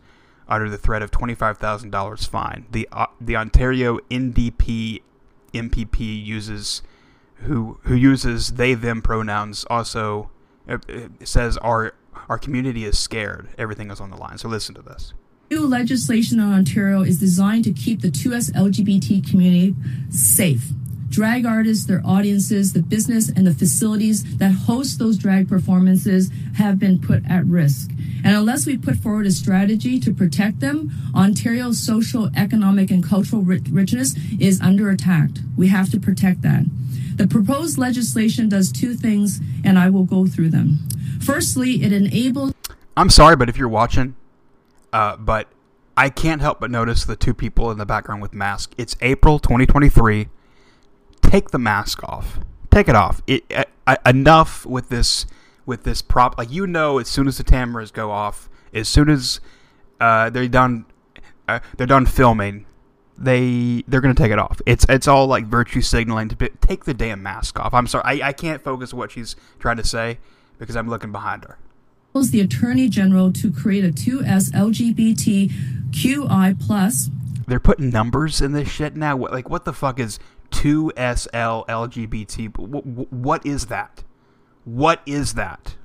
under 0.48 0.70
the 0.70 0.78
threat 0.78 1.02
of 1.02 1.12
$25,000 1.12 2.28
fine. 2.28 2.66
The 2.72 2.88
uh, 2.92 3.08
the 3.20 3.36
Ontario 3.36 4.00
NDP 4.12 5.02
MPP 5.54 6.26
uses 6.26 6.82
who 7.44 7.80
who 7.84 7.96
uses 7.96 8.54
they 8.54 8.74
them 8.74 9.02
pronouns 9.02 9.66
also 9.70 10.30
It, 10.68 10.84
it 10.90 11.28
says 11.28 11.58
our 11.58 11.94
our 12.30 12.38
community 12.38 12.84
is 12.86 13.00
scared. 13.00 13.50
Everything 13.58 13.90
is 13.92 14.00
on 14.00 14.10
the 14.10 14.18
line. 14.18 14.38
So 14.38 14.50
listen 14.50 14.76
to 14.76 14.82
this. 14.82 15.14
New 15.50 15.66
legislation 15.66 16.40
in 16.40 16.54
Ontario 16.54 17.04
is 17.04 17.20
designed 17.20 17.64
to 17.64 17.72
keep 17.72 18.02
the 18.02 18.10
2S 18.10 18.52
LGBT 18.52 19.30
community 19.30 19.76
safe. 20.10 20.72
Drag 21.10 21.46
artists, 21.46 21.86
their 21.86 22.02
audiences, 22.06 22.74
the 22.74 22.82
business, 22.82 23.30
and 23.30 23.48
the 23.48 23.54
facilities 23.54 24.38
that 24.40 24.52
host 24.52 25.00
those 25.00 25.18
drag 25.18 25.48
performances 25.48 26.30
have 26.58 26.80
been 26.80 27.00
put 27.00 27.24
at 27.30 27.46
risk. 27.46 27.92
And 28.26 28.36
unless 28.36 28.66
we 28.66 28.78
put 28.78 28.98
forward 28.98 29.26
a 29.26 29.32
strategy 29.32 30.02
to 30.02 30.14
protect 30.14 30.60
them, 30.60 30.92
Ontario's 31.16 31.80
social, 31.80 32.30
economic, 32.36 32.92
and 32.92 33.02
cultural 33.02 33.42
richness 33.42 34.16
is 34.38 34.60
under 34.60 34.90
attack. 34.90 35.30
We 35.56 35.70
have 35.70 35.90
to 35.92 36.00
protect 36.00 36.42
that. 36.42 36.66
The 37.18 37.28
proposed 37.28 37.80
legislation 37.80 38.48
does 38.48 38.72
two 38.72 38.94
things, 38.94 39.42
and 39.64 39.80
I 39.80 39.90
will 39.90 40.04
go 40.06 40.28
through 40.28 40.50
them. 40.50 40.88
Firstly, 41.20 41.84
it 41.84 41.92
enables. 41.92 42.54
I'm 42.96 43.10
sorry, 43.10 43.36
but 43.36 43.50
if 43.50 43.58
you're 43.58 43.68
watching, 43.68 44.16
uh, 44.94 45.18
but 45.18 45.48
I 45.98 46.10
can't 46.10 46.42
help 46.42 46.60
but 46.60 46.70
notice 46.70 47.06
the 47.06 47.16
two 47.16 47.34
people 47.34 47.72
in 47.72 47.80
the 47.80 47.86
background 47.88 48.22
with 48.22 48.34
masks. 48.34 48.74
It's 48.78 48.96
April 49.02 49.40
2023. 49.40 50.30
Take 51.22 51.50
the 51.50 51.58
mask 51.58 52.04
off. 52.04 52.40
Take 52.70 52.88
it 52.88 52.96
off. 52.96 53.24
It, 53.26 53.44
uh, 53.54 53.64
uh, 53.88 53.96
enough 54.06 54.64
with 54.66 54.90
this 54.90 55.26
with 55.66 55.84
this 55.84 56.04
prop. 56.04 56.38
Like 56.38 56.52
you 56.52 56.68
know, 56.68 57.00
as 57.00 57.08
soon 57.08 57.28
as 57.28 57.38
the 57.38 57.44
cameras 57.44 57.90
go 57.90 58.12
off, 58.12 58.48
as 58.74 58.88
soon 58.88 59.10
as 59.10 59.40
uh, 60.00 60.30
they're 60.30 60.48
done, 60.48 60.86
uh, 61.48 61.60
they're 61.78 61.88
done 61.88 62.06
filming. 62.06 62.68
They 63.18 63.84
they're 63.88 64.02
gonna 64.02 64.14
take 64.14 64.32
it 64.32 64.40
off. 64.40 64.62
It's 64.66 64.86
it's 64.90 65.08
all 65.08 65.28
like 65.28 65.46
virtue 65.46 65.82
signaling 65.82 66.30
to 66.30 66.36
be, 66.36 66.50
take 66.62 66.86
the 66.86 66.94
damn 66.94 67.24
mask 67.24 67.60
off. 67.60 67.74
I'm 67.74 67.88
sorry, 67.88 68.22
I, 68.22 68.30
I 68.30 68.34
can't 68.34 68.64
focus 68.64 68.94
what 68.94 69.12
she's 69.12 69.36
trying 69.60 69.78
to 69.78 69.84
say 69.84 70.20
because 70.60 70.76
I'm 70.76 70.88
looking 70.88 71.12
behind 71.12 71.44
her 71.46 71.58
the 72.26 72.42
Attorney 72.42 72.90
General 72.90 73.32
to 73.34 73.52
create 73.52 73.86
a 73.86 73.90
2S 73.90 74.52
LGBTQI 75.94 76.60
plus. 76.66 77.12
They're 77.48 77.60
putting 77.60 77.92
numbers 77.92 78.42
in 78.42 78.54
this 78.54 78.68
shit 78.68 78.96
now. 78.96 79.16
Like, 79.18 79.50
what 79.50 79.66
the 79.66 79.74
fuck 79.74 80.00
is 80.00 80.20
2SL 80.52 81.68
LGBT? 81.68 82.58
What 83.12 83.46
is 83.46 83.68
that? 83.68 84.04
What 84.66 85.02
is 85.06 85.36
that? 85.36 85.76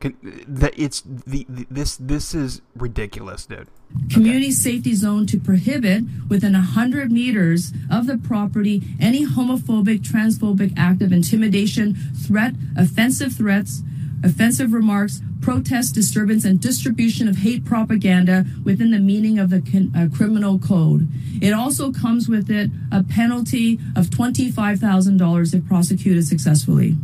That 0.00 0.72
it's 0.78 1.02
the, 1.02 1.46
the, 1.48 1.66
this 1.70 1.96
this 1.96 2.34
is 2.34 2.62
ridiculous, 2.74 3.44
dude. 3.44 3.68
Community 4.10 4.46
okay. 4.46 4.52
safety 4.52 4.94
zone 4.94 5.26
to 5.26 5.38
prohibit 5.38 6.04
within 6.28 6.54
hundred 6.54 7.12
meters 7.12 7.72
of 7.90 8.06
the 8.06 8.16
property 8.16 8.82
any 8.98 9.26
homophobic, 9.26 10.00
transphobic 10.00 10.72
act 10.76 11.02
of 11.02 11.12
intimidation, 11.12 11.94
threat, 11.94 12.54
offensive 12.78 13.34
threats, 13.34 13.82
offensive 14.24 14.72
remarks, 14.72 15.20
protest, 15.40 15.94
disturbance, 15.94 16.44
and 16.44 16.60
distribution 16.60 17.28
of 17.28 17.36
hate 17.36 17.64
propaganda 17.64 18.44
within 18.64 18.90
the 18.90 18.98
meaning 18.98 19.38
of 19.38 19.50
the 19.50 19.60
con- 19.60 19.92
uh, 19.96 20.08
criminal 20.14 20.58
code. 20.58 21.08
It 21.42 21.52
also 21.52 21.92
comes 21.92 22.28
with 22.28 22.50
it 22.50 22.70
a 22.92 23.02
penalty 23.02 23.78
of 23.96 24.06
$25,000 24.06 25.54
if 25.54 25.66
prosecuted 25.66 26.26
successfully. 26.26 26.96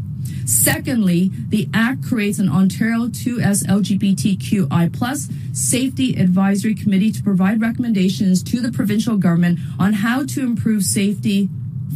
Secondly, 0.47 1.33
the 1.49 1.69
Act 1.75 2.05
creates 2.05 2.39
an 2.39 2.49
Ontario 2.49 3.09
2S 3.09 3.67
LGBTQI 3.67 4.97
plus 4.97 5.29
safety 5.53 6.15
advisory 6.15 6.73
committee 6.73 7.11
to 7.11 7.23
provide 7.23 7.61
recommendations 7.61 8.45
to 8.45 8.61
the 8.61 8.71
provincial 8.71 9.17
government 9.17 9.59
on 9.77 9.93
how 9.93 10.25
to 10.25 10.43
improve 10.43 10.85
safety 10.85 11.49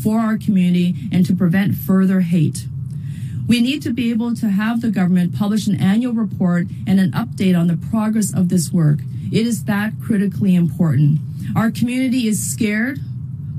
for 0.03 0.19
our 0.19 0.37
community 0.37 0.97
and 1.13 1.25
to 1.27 1.35
prevent 1.35 1.77
further 1.77 2.23
hate. 2.23 2.67
We 3.47 3.61
need 3.61 3.83
to 3.83 3.93
be 3.93 4.11
able 4.11 4.35
to 4.37 4.49
have 4.49 4.81
the 4.81 4.91
government 4.91 5.35
publish 5.35 5.69
an 5.69 5.81
annual 5.81 6.13
report 6.13 6.67
and 6.89 6.99
an 6.99 7.13
update 7.13 7.59
on 7.59 7.69
the 7.69 7.77
progress 7.77 8.35
of 8.35 8.49
this 8.49 8.73
work. 8.73 8.99
It 9.31 9.47
is 9.47 9.65
that 9.65 9.93
critically 10.03 10.57
important. 10.57 11.21
Our 11.55 11.71
community 11.71 12.27
is 12.27 12.45
scared, 12.45 12.99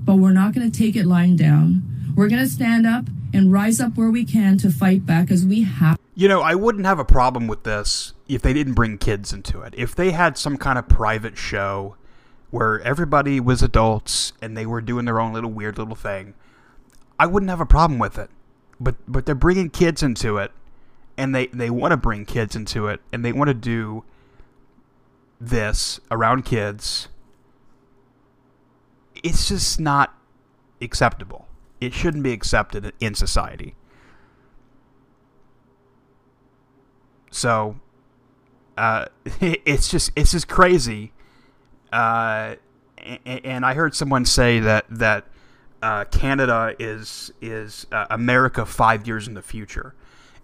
but 0.04 0.16
we're 0.16 0.34
not 0.34 0.54
going 0.54 0.70
to 0.70 0.78
take 0.78 0.98
it 0.98 1.06
lying 1.06 1.38
down. 1.38 1.82
We're 2.14 2.28
going 2.28 2.44
to 2.44 2.50
stand 2.50 2.86
up 2.86 3.06
and 3.34 3.52
rise 3.52 3.80
up 3.80 3.96
where 3.98 4.10
we 4.10 4.26
can 4.26 4.58
to 4.60 4.70
fight 4.70 5.06
back 5.06 5.32
as 5.32 5.46
we 5.46 5.64
have. 5.64 5.98
You 6.16 6.28
know, 6.28 6.42
I 6.42 6.56
wouldn't 6.56 6.86
have 6.86 7.00
a 7.00 7.06
problem 7.06 7.48
with 7.48 7.64
this 7.64 8.14
if 8.28 8.42
they 8.42 8.54
didn't 8.54 8.74
bring 8.74 8.98
kids 8.98 9.34
into 9.34 9.62
it. 9.62 9.74
If 9.78 9.96
they 9.96 10.12
had 10.12 10.38
some 10.38 10.58
kind 10.58 10.78
of 10.78 10.88
private 10.88 11.38
show 11.38 11.96
where 12.50 12.82
everybody 12.82 13.40
was 13.40 13.62
adults 13.62 14.34
and 14.42 14.58
they 14.58 14.66
were 14.66 14.82
doing 14.82 15.06
their 15.06 15.20
own 15.20 15.34
little 15.34 15.52
weird 15.52 15.78
little 15.78 15.96
thing, 15.96 16.34
I 17.18 17.26
wouldn't 17.26 17.50
have 17.50 17.62
a 17.62 17.66
problem 17.66 18.00
with 18.00 18.18
it 18.18 18.30
but 18.82 18.96
but 19.08 19.26
they're 19.26 19.36
bringing 19.36 19.70
kids 19.70 20.02
into 20.02 20.38
it, 20.38 20.52
and 21.16 21.34
they 21.36 21.48
they 21.48 21.70
want 21.70 21.92
to 21.92 21.98
bring 21.98 22.26
kids 22.26 22.56
into 22.56 22.88
it, 22.88 23.00
and 23.14 23.24
they 23.24 23.32
want 23.32 23.48
to 23.48 23.54
do 23.54 24.04
this 25.40 26.00
around 26.10 26.44
kids. 26.44 27.08
It's 29.24 29.48
just 29.48 29.80
not 29.80 30.18
acceptable. 30.82 31.48
It 31.82 31.94
shouldn't 31.94 32.24
be 32.24 32.32
accepted 32.32 32.94
in 33.02 33.16
society. 33.16 33.76
So, 37.32 37.80
uh, 38.78 39.06
it's 39.42 39.90
just 39.90 40.12
it's 40.16 40.32
just 40.32 40.48
crazy. 40.48 41.12
Uh, 41.92 42.56
and, 43.26 43.66
I 43.66 43.74
heard 43.74 43.96
someone 43.96 44.26
say 44.26 44.60
that 44.60 44.86
that 44.90 45.26
uh, 45.82 46.06
Canada 46.06 46.76
is 46.80 47.34
is 47.42 47.88
uh, 47.92 48.06
America 48.10 48.66
five 48.66 49.08
years 49.08 49.28
in 49.28 49.34
the 49.34 49.42
future, 49.42 49.96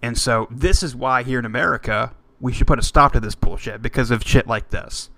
and 0.02 0.18
so 0.18 0.48
this 0.50 0.82
is 0.82 0.96
why 0.96 1.24
here 1.24 1.40
in 1.40 1.46
America 1.46 2.14
we 2.40 2.52
should 2.52 2.68
put 2.68 2.80
a 2.80 2.84
stop 2.84 3.14
to 3.14 3.20
this 3.20 3.36
bullshit 3.36 3.82
because 3.82 4.12
of 4.12 4.24
shit 4.24 4.48
like 4.48 4.70
this. 4.70 5.10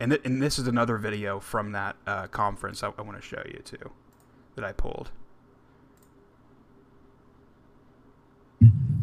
And 0.00 0.12
th- 0.12 0.22
and 0.24 0.42
this 0.42 0.58
is 0.58 0.66
another 0.68 0.96
video 0.96 1.40
from 1.40 1.72
that 1.72 1.96
uh, 2.06 2.26
conference 2.28 2.82
I, 2.82 2.92
I 2.98 3.02
want 3.02 3.20
to 3.20 3.26
show 3.26 3.42
you 3.46 3.60
too, 3.64 3.90
that 4.58 4.66
I 4.66 4.72
pulled. 4.72 5.10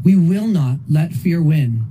We 0.03 0.17
will 0.17 0.47
not 0.47 0.79
let 0.89 1.13
fear 1.13 1.41
win. 1.41 1.85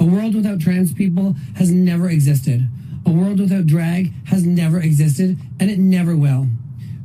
A 0.00 0.04
world 0.04 0.34
without 0.34 0.58
trans 0.58 0.92
people 0.92 1.36
has 1.56 1.70
never 1.70 2.10
existed. 2.10 2.68
A 3.06 3.12
world 3.12 3.38
without 3.38 3.66
drag 3.66 4.12
has 4.26 4.44
never 4.44 4.80
existed, 4.80 5.38
and 5.60 5.70
it 5.70 5.78
never 5.78 6.16
will. 6.16 6.48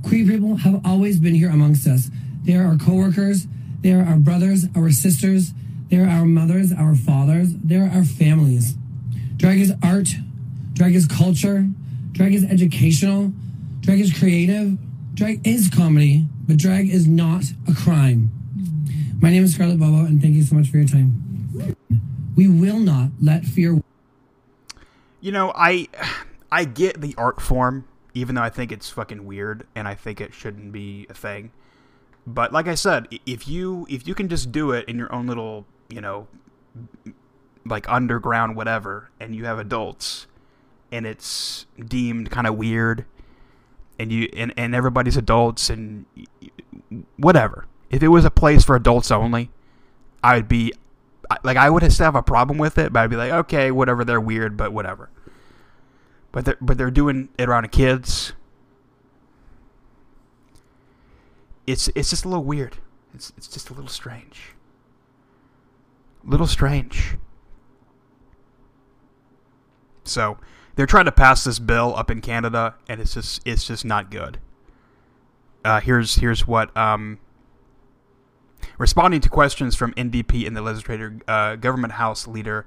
Queer 0.01 0.25
people 0.25 0.55
have 0.55 0.81
always 0.83 1.19
been 1.19 1.35
here 1.35 1.49
amongst 1.49 1.85
us. 1.87 2.09
They 2.43 2.55
are 2.55 2.65
our 2.65 2.77
coworkers. 2.77 3.45
They 3.81 3.91
are 3.93 4.03
our 4.03 4.17
brothers, 4.17 4.65
our 4.75 4.89
sisters. 4.89 5.51
They 5.89 5.97
are 5.97 6.09
our 6.09 6.25
mothers, 6.25 6.73
our 6.73 6.95
fathers. 6.95 7.53
They 7.63 7.75
are 7.75 7.89
our 7.89 8.03
families. 8.03 8.73
Drag 9.37 9.59
is 9.59 9.71
art. 9.83 10.09
Drag 10.73 10.95
is 10.95 11.05
culture. 11.05 11.67
Drag 12.13 12.33
is 12.33 12.43
educational. 12.43 13.31
Drag 13.81 13.99
is 13.99 14.11
creative. 14.17 14.79
Drag 15.13 15.45
is 15.45 15.69
comedy, 15.69 16.25
but 16.47 16.57
drag 16.57 16.89
is 16.89 17.07
not 17.07 17.43
a 17.67 17.73
crime. 17.73 18.31
My 19.21 19.29
name 19.29 19.43
is 19.43 19.53
Scarlett 19.53 19.79
Bobo, 19.79 20.05
and 20.05 20.21
thank 20.21 20.33
you 20.33 20.43
so 20.43 20.55
much 20.55 20.69
for 20.69 20.77
your 20.77 20.87
time. 20.87 21.75
We 22.35 22.47
will 22.47 22.79
not 22.79 23.11
let 23.21 23.45
fear. 23.45 23.81
You 25.21 25.31
know, 25.31 25.53
I 25.55 25.87
I 26.51 26.65
get 26.65 26.99
the 26.99 27.13
art 27.17 27.41
form 27.41 27.85
even 28.13 28.35
though 28.35 28.41
I 28.41 28.49
think 28.49 28.71
it's 28.71 28.89
fucking 28.89 29.25
weird 29.25 29.65
and 29.75 29.87
I 29.87 29.95
think 29.95 30.21
it 30.21 30.33
shouldn't 30.33 30.71
be 30.71 31.07
a 31.09 31.13
thing. 31.13 31.51
But 32.25 32.53
like 32.53 32.67
I 32.67 32.75
said, 32.75 33.07
if 33.25 33.47
you 33.47 33.85
if 33.89 34.07
you 34.07 34.15
can 34.15 34.29
just 34.29 34.51
do 34.51 34.71
it 34.71 34.87
in 34.87 34.97
your 34.97 35.13
own 35.13 35.27
little, 35.27 35.65
you 35.89 36.01
know, 36.01 36.27
like 37.65 37.89
underground 37.89 38.55
whatever, 38.55 39.09
and 39.19 39.35
you 39.35 39.45
have 39.45 39.59
adults, 39.59 40.27
and 40.91 41.05
it's 41.05 41.65
deemed 41.85 42.31
kind 42.31 42.47
of 42.47 42.55
weird, 42.55 43.05
and 44.03 44.11
you 44.11 44.29
and, 44.33 44.53
and 44.55 44.75
everybody's 44.75 45.17
adults 45.17 45.69
and 45.69 46.05
whatever. 47.17 47.65
If 47.89 48.03
it 48.03 48.09
was 48.09 48.25
a 48.25 48.31
place 48.31 48.63
for 48.63 48.75
adults 48.75 49.09
only, 49.11 49.49
I 50.23 50.35
would 50.35 50.47
be 50.47 50.73
like 51.43 51.57
I 51.57 51.69
would 51.69 51.81
have 51.81 52.15
a 52.15 52.21
problem 52.21 52.59
with 52.59 52.77
it, 52.77 52.93
but 52.93 52.99
I'd 52.99 53.09
be 53.09 53.15
like, 53.15 53.31
okay, 53.31 53.71
whatever, 53.71 54.05
they're 54.05 54.21
weird, 54.21 54.55
but 54.55 54.71
whatever 54.71 55.09
but 56.33 56.45
they're 56.45 56.57
but 56.59 56.77
they're 56.77 56.91
doing 56.91 57.29
it 57.37 57.47
around 57.47 57.71
kids. 57.71 58.33
It's 61.65 61.87
it's 61.95 62.09
just 62.09 62.25
a 62.25 62.27
little 62.27 62.43
weird. 62.43 62.77
It's 63.13 63.31
it's 63.37 63.47
just 63.47 63.69
a 63.69 63.73
little 63.73 63.87
strange. 63.87 64.55
A 66.27 66.29
little 66.29 66.47
strange. 66.47 67.17
So 70.03 70.37
they're 70.75 70.85
trying 70.85 71.05
to 71.05 71.11
pass 71.11 71.43
this 71.43 71.59
bill 71.59 71.93
up 71.95 72.09
in 72.09 72.21
Canada, 72.21 72.75
and 72.87 72.99
it's 72.99 73.13
just 73.13 73.41
it's 73.45 73.65
just 73.65 73.85
not 73.85 74.09
good. 74.11 74.39
Uh, 75.63 75.79
here's 75.79 76.15
here's 76.15 76.47
what 76.47 76.75
um, 76.75 77.19
responding 78.77 79.21
to 79.21 79.29
questions 79.29 79.75
from 79.75 79.93
NDP 79.93 80.45
and 80.47 80.55
the 80.55 80.61
legislator 80.61 81.19
uh, 81.27 81.55
government 81.55 81.93
house 81.93 82.27
leader 82.27 82.65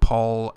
Paul 0.00 0.56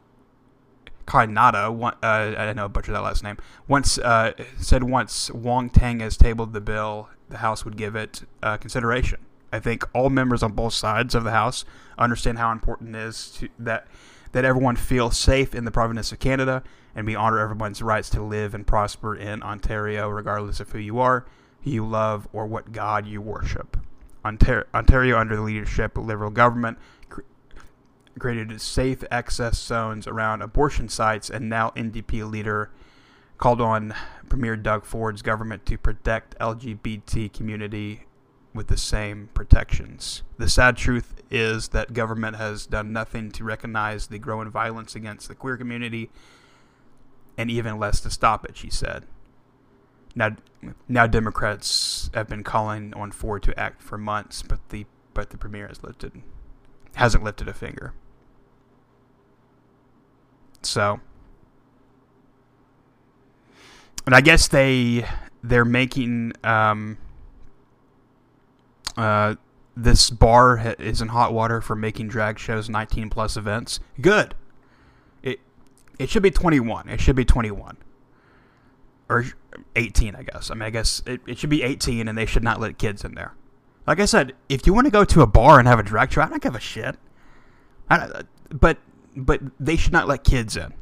Karnata, 1.06 1.72
one, 1.72 1.94
uh, 2.02 2.34
I 2.38 2.54
know 2.54 2.68
butcher 2.68 2.92
that 2.92 3.04
last 3.04 3.24
name, 3.24 3.38
once 3.68 3.98
uh, 3.98 4.34
said 4.58 4.84
once 4.84 5.30
Wong 5.32 5.70
Tang 5.70 6.00
has 6.00 6.18
tabled 6.18 6.54
the 6.54 6.62
bill, 6.62 7.10
the 7.30 7.38
House 7.38 7.66
would 7.66 7.78
give 7.78 7.96
it 7.96 8.24
uh, 8.42 8.58
consideration. 8.58 9.20
I 9.52 9.60
think 9.60 9.84
all 9.94 10.10
members 10.10 10.42
on 10.42 10.54
both 10.54 10.74
sides 10.74 11.14
of 11.14 11.24
the 11.24 11.32
House 11.32 11.66
understand 11.98 12.40
how 12.40 12.52
important 12.52 12.96
it 12.96 13.00
is 13.00 13.30
to, 13.38 13.50
that 13.60 13.88
that 14.34 14.44
everyone 14.44 14.76
feel 14.76 15.12
safe 15.12 15.56
in 15.56 15.64
the 15.64 15.72
province 15.72 16.12
of 16.12 16.20
Canada, 16.20 16.64
and 16.94 17.08
we 17.08 17.16
honor 17.16 17.40
everyone's 17.40 17.82
rights 17.82 18.10
to 18.10 18.22
live 18.22 18.54
and 18.54 18.68
prosper 18.68 19.16
in 19.16 19.42
Ontario, 19.42 20.10
regardless 20.10 20.60
of 20.60 20.72
who 20.72 20.80
you 20.80 21.00
are, 21.00 21.26
who 21.64 21.72
you 21.72 21.86
love, 21.86 22.28
or 22.34 22.46
what 22.46 22.72
God 22.72 23.08
you 23.08 23.22
worship. 23.22 23.78
Ontario, 24.26 24.66
Ontario 24.74 25.18
under 25.18 25.36
the 25.36 25.42
leadership 25.42 25.98
of 25.98 26.06
Liberal 26.06 26.32
government, 26.32 26.78
cr- 27.10 27.22
created 28.18 28.60
safe 28.60 29.04
access 29.12 29.60
zones 29.60 30.08
around 30.08 30.42
abortion 30.42 30.90
sites, 30.90 31.30
and 31.30 31.48
now 31.48 31.70
NDP 31.72 32.30
leader 32.30 32.72
called 33.38 33.62
on 33.62 33.94
Premier 34.30 34.56
Doug 34.56 34.86
Ford's 34.86 35.22
government 35.22 35.66
to 35.68 35.78
protect 35.78 36.38
LGBT 36.40 37.32
community 37.34 38.06
with 38.54 38.68
the 38.68 38.78
same 38.78 39.30
protections. 39.34 40.24
The 40.38 40.50
sad 40.50 40.78
truth 40.78 41.22
is 41.32 41.70
that 41.70 41.94
government 41.94 42.36
has 42.38 42.66
done 42.66 42.94
nothing 42.94 43.32
to 43.32 43.44
recognize 43.44 44.08
the 44.08 44.20
growing 44.20 44.50
violence 44.50 44.96
against 44.96 45.28
the 45.28 45.36
queer 45.36 45.58
community 45.58 46.10
and 47.38 47.50
even 47.50 47.80
less 47.80 48.00
to 48.02 48.10
stop 48.10 48.46
it, 48.46 48.56
she 48.56 48.70
said. 48.70 49.06
Now 50.16 50.36
now 50.88 51.08
Democrats 51.08 52.12
have 52.14 52.30
been 52.30 52.44
calling 52.44 52.94
on 52.94 53.12
Ford 53.12 53.42
to 53.44 53.60
act 53.60 53.82
for 53.82 53.98
months, 53.98 54.44
but 54.44 54.70
the 54.70 54.86
but 55.14 55.32
the 55.32 55.38
premier 55.38 55.68
has 55.68 55.84
lifted 55.84 56.22
hasn't 56.96 57.24
lifted 57.24 57.48
a 57.48 57.54
finger. 57.54 57.94
So 60.62 61.00
and 64.06 64.14
I 64.14 64.22
guess 64.22 64.48
they 64.48 65.06
they're 65.44 65.66
making 65.66 66.34
um, 66.44 66.98
uh, 68.98 69.36
this 69.76 70.10
bar 70.10 70.58
ha- 70.58 70.76
is 70.80 71.02
in 71.02 71.10
hot 71.10 71.34
water 71.34 71.62
for 71.62 71.76
making 71.76 72.08
drag 72.08 72.40
shows 72.40 72.70
19 72.70 73.10
plus 73.10 73.38
events. 73.38 73.80
Good. 74.02 74.36
It 75.22 75.40
it 76.00 76.10
should 76.10 76.24
be 76.24 76.32
21. 76.32 76.90
It 76.90 77.00
should 77.02 77.16
be 77.16 77.26
21 77.26 77.78
or 79.10 79.26
18, 79.76 80.16
I 80.16 80.24
guess. 80.24 80.50
I 80.50 80.54
mean, 80.56 80.64
I 80.64 80.70
guess 80.70 81.04
it, 81.06 81.22
it 81.28 81.38
should 81.38 81.50
be 81.50 81.64
18, 81.64 82.08
and 82.08 82.18
they 82.18 82.26
should 82.26 82.44
not 82.44 82.60
let 82.60 82.78
kids 82.78 83.04
in 83.04 83.16
there. 83.16 83.34
Like 83.86 84.00
I 84.00 84.06
said, 84.06 84.34
if 84.50 84.66
you 84.66 84.74
want 84.74 84.86
to 84.86 84.92
go 84.92 85.04
to 85.04 85.22
a 85.22 85.28
bar 85.28 85.60
and 85.60 85.68
have 85.68 85.80
a 85.80 85.84
drag 85.84 86.12
show, 86.12 86.22
I 86.22 86.30
don't 86.30 86.42
give 86.42 86.56
a 86.56 86.60
shit. 86.60 86.98
I, 87.90 88.22
but 88.50 88.78
but 89.16 89.42
they 89.60 89.76
should 89.76 89.94
not 89.94 90.08
let 90.08 90.24
kids 90.24 90.56
in, 90.56 90.74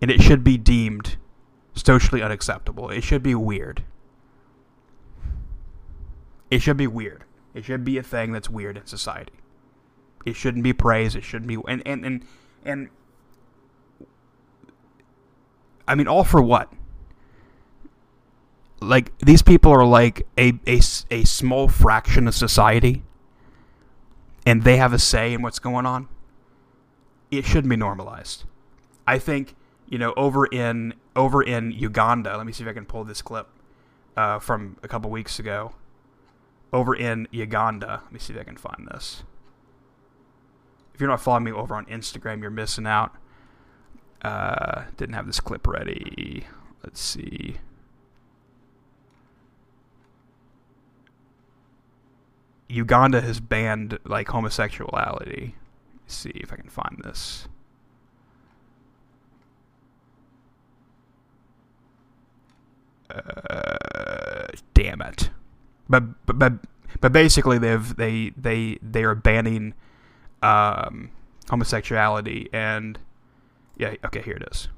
and 0.00 0.10
it 0.10 0.22
should 0.22 0.42
be 0.42 0.56
deemed 0.56 1.16
socially 1.74 2.22
unacceptable. 2.22 2.90
It 2.90 3.02
should 3.02 3.22
be 3.22 3.34
weird. 3.34 3.84
It 6.50 6.62
should 6.62 6.76
be 6.76 6.86
weird. 6.86 7.24
It 7.54 7.64
should 7.64 7.84
be 7.84 7.98
a 7.98 8.02
thing 8.02 8.32
that's 8.32 8.48
weird 8.48 8.76
in 8.76 8.86
society. 8.86 9.32
It 10.24 10.36
shouldn't 10.36 10.64
be 10.64 10.72
praised. 10.72 11.16
It 11.16 11.24
shouldn't 11.24 11.48
be 11.48 11.58
and 11.66 11.82
and 11.86 12.04
and 12.04 12.26
and. 12.64 12.88
I 15.86 15.94
mean, 15.94 16.06
all 16.06 16.24
for 16.24 16.42
what? 16.42 16.72
Like 18.80 19.16
these 19.18 19.42
people 19.42 19.72
are 19.72 19.86
like 19.86 20.26
a 20.36 20.52
a, 20.66 20.80
a 21.10 21.24
small 21.24 21.68
fraction 21.68 22.28
of 22.28 22.34
society, 22.34 23.02
and 24.46 24.64
they 24.64 24.76
have 24.76 24.92
a 24.92 24.98
say 24.98 25.32
in 25.32 25.42
what's 25.42 25.58
going 25.58 25.86
on. 25.86 26.08
It 27.30 27.44
shouldn't 27.44 27.68
be 27.68 27.76
normalized. 27.76 28.44
I 29.06 29.18
think 29.18 29.56
you 29.88 29.98
know 29.98 30.14
over 30.16 30.46
in 30.46 30.94
over 31.16 31.42
in 31.42 31.72
Uganda. 31.72 32.36
Let 32.36 32.46
me 32.46 32.52
see 32.52 32.62
if 32.62 32.68
I 32.68 32.72
can 32.72 32.86
pull 32.86 33.04
this 33.04 33.22
clip 33.22 33.48
uh, 34.16 34.38
from 34.38 34.76
a 34.82 34.88
couple 34.88 35.10
weeks 35.10 35.38
ago. 35.38 35.72
Over 36.72 36.94
in 36.94 37.28
Uganda. 37.30 38.02
Let 38.04 38.12
me 38.12 38.18
see 38.18 38.34
if 38.34 38.40
I 38.40 38.44
can 38.44 38.56
find 38.56 38.88
this. 38.92 39.22
If 40.94 41.00
you're 41.00 41.08
not 41.08 41.20
following 41.20 41.44
me 41.44 41.52
over 41.52 41.74
on 41.74 41.86
Instagram, 41.86 42.40
you're 42.40 42.50
missing 42.50 42.86
out. 42.86 43.14
Uh, 44.22 44.84
didn't 44.96 45.14
have 45.14 45.26
this 45.26 45.40
clip 45.40 45.66
ready. 45.66 46.46
Let's 46.82 47.00
see. 47.00 47.58
Uganda 52.68 53.20
has 53.20 53.40
banned 53.40 53.98
like 54.04 54.28
homosexuality. 54.28 55.54
Let's 56.02 56.14
see 56.14 56.32
if 56.34 56.52
I 56.52 56.56
can 56.56 56.68
find 56.68 57.00
this. 57.02 57.48
Uh, 63.10 64.48
damn 64.74 65.00
it. 65.00 65.30
But, 65.88 66.04
but 66.26 66.52
but 67.00 67.12
basically 67.12 67.58
they've 67.58 67.96
they 67.96 68.30
they 68.36 68.78
they 68.82 69.04
are 69.04 69.14
banning 69.14 69.74
um, 70.42 71.10
homosexuality 71.48 72.48
and 72.52 72.98
yeah 73.76 73.94
okay 74.04 74.22
here 74.22 74.36
it 74.36 74.48
is. 74.50 74.68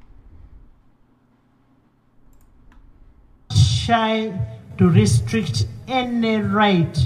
Shy 3.57 4.33
to 4.79 4.89
restrict 4.89 5.67
any 5.89 6.37
right 6.37 6.97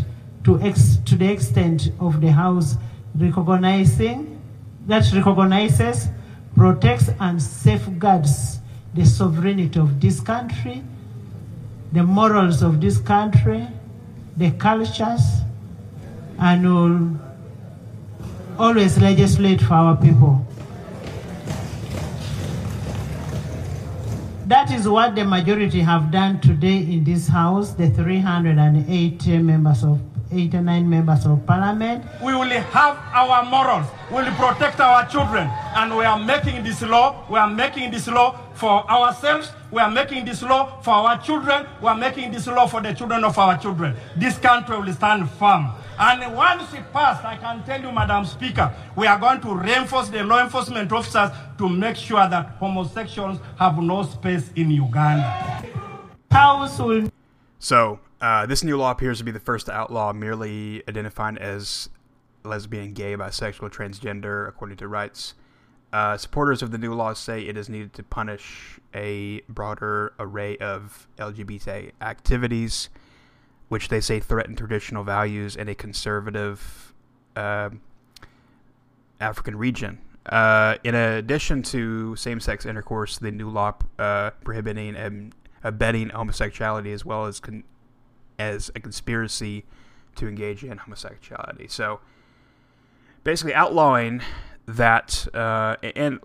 to 0.45 0.61
ex- 0.61 0.99
to 1.05 1.17
the 1.17 1.31
extent 1.31 1.91
of 2.01 2.21
the 2.21 2.33
house 2.33 2.77
recognizing 3.17 4.41
that 4.87 5.11
recognizes, 5.15 6.09
protects 6.55 7.09
and 7.21 7.41
safeguards 7.41 8.61
the 8.93 9.07
sovereignty 9.07 9.81
of 9.81 10.01
this 10.01 10.21
country 10.21 10.85
the 11.95 12.03
morals 12.03 12.61
of 12.61 12.81
this 12.81 12.99
country, 12.99 13.69
the 14.37 14.51
cultures, 14.53 15.23
and 16.39 16.65
will 16.65 17.21
always 18.59 18.99
legislate 18.99 19.61
for 19.61 19.75
our 19.75 19.97
people. 19.97 20.45
That 24.47 24.71
is 24.71 24.87
what 24.87 25.15
the 25.15 25.25
majority 25.25 25.81
have 25.81 26.11
done 26.11 26.41
today 26.41 26.79
in 26.79 27.03
this 27.05 27.29
House, 27.29 27.73
the 27.73 27.89
380 27.91 29.39
members 29.39 29.83
of 29.83 30.01
89 30.31 30.89
members 30.89 31.25
of 31.27 31.47
parliament. 31.47 32.05
We 32.23 32.35
will 32.35 32.51
have 32.51 32.99
our 33.13 33.45
morals. 33.45 33.87
We 34.11 34.17
will 34.17 34.33
protect 34.33 34.81
our 34.81 35.07
children. 35.09 35.49
And 35.77 35.97
we 35.97 36.05
are 36.05 36.19
making 36.19 36.63
this 36.65 36.83
law. 36.83 37.25
We 37.31 37.39
are 37.39 37.49
making 37.49 37.91
this 37.91 38.07
law 38.09 38.39
for 38.55 38.89
ourselves. 38.91 39.53
We 39.71 39.81
are 39.81 39.91
making 39.91 40.25
this 40.25 40.43
law 40.43 40.81
for 40.81 40.95
our 40.95 41.21
children. 41.21 41.67
We 41.81 41.89
are 41.89 41.97
making 41.97 42.33
this 42.33 42.47
law 42.47 42.67
for 42.67 42.81
the 42.81 42.93
children 42.93 43.25
of 43.25 43.39
our 43.39 43.59
children. 43.59 43.97
This 44.17 44.39
country 44.39 44.79
will 44.79 44.93
stand 44.93 45.29
firm. 45.31 45.73
And 45.99 46.35
once 46.35 46.73
it 46.73 46.93
passed, 46.93 47.25
I 47.25 47.37
can 47.37 47.63
tell 47.65 47.81
you, 47.81 47.93
Madam 47.93 48.25
Speaker, 48.25 48.75
we 48.97 49.07
are 49.07 49.19
going 49.19 49.41
to 49.43 49.55
reinforce 49.55 50.09
the 50.09 50.25
law 50.25 50.43
enforcement 50.43 50.91
officers 50.91 51.31
to 51.59 51.69
make 51.69 51.97
sure 51.97 52.29
that 52.29 52.57
homosexuals 52.59 53.39
have 53.59 53.79
no 53.79 54.03
space 54.03 54.51
in 54.57 54.71
Uganda. 54.71 55.63
House 56.31 56.79
will. 56.79 57.09
So, 57.61 58.01
uh, 58.21 58.47
this 58.47 58.65
new 58.65 58.77
law 58.77 58.91
appears 58.91 59.19
to 59.19 59.25
be 59.25 59.31
the 59.31 59.41
first 59.41 59.67
to 59.67 59.73
outlaw 59.73 60.13
merely 60.13 60.83
identifying 60.89 61.39
as 61.39 61.89
lesbian, 62.45 62.93
gay, 62.93 63.17
bisexual, 63.17 63.71
transgender, 63.71 64.49
according 64.49 64.77
to 64.79 64.89
rights. 64.89 65.35
Uh, 65.95 66.17
supporters 66.17 66.61
of 66.61 66.73
the 66.73 66.79
new 66.79 66.93
law 66.93 67.13
say 67.13 67.43
it 67.43 67.57
is 67.57 67.69
needed 67.69 67.93
to 67.93 68.03
punish 68.03 68.81
a 68.97 69.41
broader 69.49 70.13
array 70.19 70.57
of 70.57 71.07
LGBT 71.19 71.93
activities, 72.01 72.89
which 73.69 73.87
they 73.87 74.01
say 74.01 74.19
threaten 74.19 74.57
traditional 74.57 75.05
values 75.05 75.55
in 75.55 75.69
a 75.69 75.75
conservative 75.77 76.93
uh, 77.37 77.71
African 79.21 79.55
region. 79.55 80.01
Uh, 80.27 80.79
in 80.83 80.97
addition 80.97 81.63
to 81.63 82.17
same 82.17 82.41
sex 82.41 82.67
intercourse, 82.67 83.17
the 83.19 83.31
new 83.31 83.49
law 83.49 83.73
uh, 84.01 84.31
prohibiting 84.43 84.97
and 84.97 85.33
abetting 85.63 86.09
homosexuality 86.09 86.91
as 86.91 87.05
well 87.05 87.27
as 87.27 87.39
con- 87.39 87.63
as 88.37 88.69
a 88.75 88.81
conspiracy 88.81 89.65
to 90.17 90.27
engage 90.27 90.65
in 90.65 90.77
homosexuality. 90.77 91.69
So 91.69 92.01
basically 93.23 93.55
outlawing 93.55 94.23
that, 94.67 95.27
uh, 95.35 95.77
and 95.83 96.21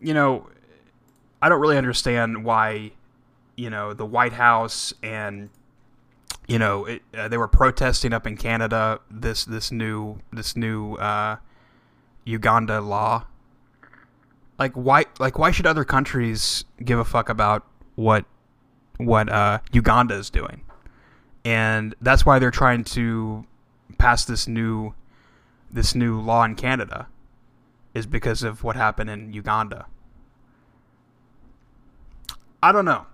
you 0.00 0.14
know, 0.14 0.48
I 1.40 1.48
don't 1.48 1.60
really 1.60 1.78
understand 1.78 2.44
why, 2.44 2.92
you 3.56 3.70
know, 3.70 3.92
the 3.92 4.06
White 4.06 4.32
House 4.32 4.92
and 5.02 5.50
you 6.48 6.58
know 6.58 6.86
it, 6.86 7.02
uh, 7.16 7.28
they 7.28 7.38
were 7.38 7.48
protesting 7.48 8.12
up 8.12 8.26
in 8.26 8.36
Canada 8.36 9.00
this 9.10 9.44
this 9.44 9.70
new 9.70 10.18
this 10.32 10.56
new 10.56 10.94
uh, 10.96 11.36
Uganda 12.24 12.80
law. 12.80 13.24
Like 14.58 14.72
why 14.72 15.06
like 15.18 15.38
why 15.38 15.50
should 15.50 15.66
other 15.66 15.84
countries 15.84 16.64
give 16.84 16.98
a 16.98 17.04
fuck 17.04 17.28
about 17.28 17.66
what 17.94 18.24
what 18.98 19.28
uh, 19.28 19.60
Uganda 19.72 20.14
is 20.14 20.30
doing? 20.30 20.62
and 21.44 21.94
that's 22.00 22.24
why 22.24 22.38
they're 22.38 22.50
trying 22.50 22.84
to 22.84 23.44
pass 23.98 24.24
this 24.24 24.46
new 24.46 24.94
this 25.70 25.94
new 25.94 26.20
law 26.20 26.44
in 26.44 26.54
Canada 26.54 27.06
is 27.94 28.06
because 28.06 28.42
of 28.42 28.64
what 28.64 28.76
happened 28.76 29.10
in 29.10 29.32
Uganda. 29.32 29.86
I 32.62 32.72
don't 32.72 32.84
know. 32.84 33.06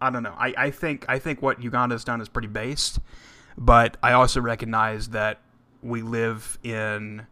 I 0.00 0.10
don't 0.10 0.22
know. 0.22 0.34
I, 0.38 0.54
I 0.56 0.70
think 0.70 1.04
I 1.08 1.18
think 1.18 1.40
what 1.42 1.62
Uganda's 1.62 2.04
done 2.04 2.20
is 2.20 2.28
pretty 2.28 2.48
based. 2.48 2.98
but 3.56 3.96
I 4.02 4.12
also 4.12 4.40
recognize 4.40 5.08
that 5.08 5.38
we 5.82 6.02
live 6.02 6.58
in 6.62 7.26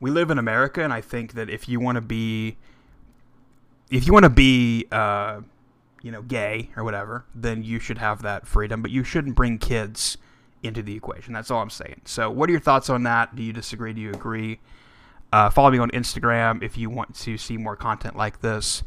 we 0.00 0.10
live 0.10 0.30
in 0.30 0.38
America, 0.38 0.82
and 0.82 0.92
I 0.92 1.00
think 1.00 1.32
that 1.34 1.50
if 1.50 1.68
you 1.68 1.80
want 1.80 1.96
to 1.96 2.00
be 2.00 2.56
if 3.90 4.06
you 4.06 4.12
want 4.12 4.24
to 4.24 4.30
be 4.30 4.86
uh, 4.92 5.40
you 6.02 6.10
know 6.12 6.22
gay 6.22 6.70
or 6.76 6.84
whatever, 6.84 7.24
then 7.34 7.62
you 7.62 7.78
should 7.78 7.98
have 7.98 8.22
that 8.22 8.46
freedom, 8.46 8.82
but 8.82 8.90
you 8.90 9.04
shouldn't 9.04 9.34
bring 9.34 9.58
kids 9.58 10.18
into 10.62 10.82
the 10.82 10.94
equation. 10.94 11.32
That's 11.32 11.50
all 11.50 11.62
I'm 11.62 11.70
saying. 11.70 12.02
So, 12.04 12.30
what 12.30 12.48
are 12.48 12.52
your 12.52 12.60
thoughts 12.60 12.90
on 12.90 13.02
that? 13.04 13.34
Do 13.34 13.42
you 13.42 13.52
disagree? 13.52 13.92
Do 13.92 14.00
you 14.00 14.10
agree? 14.10 14.60
Uh, 15.32 15.50
follow 15.50 15.70
me 15.70 15.78
on 15.78 15.90
Instagram 15.90 16.62
if 16.62 16.78
you 16.78 16.90
want 16.90 17.14
to 17.14 17.36
see 17.36 17.56
more 17.56 17.76
content 17.76 18.16
like 18.16 18.40
this. 18.40 18.82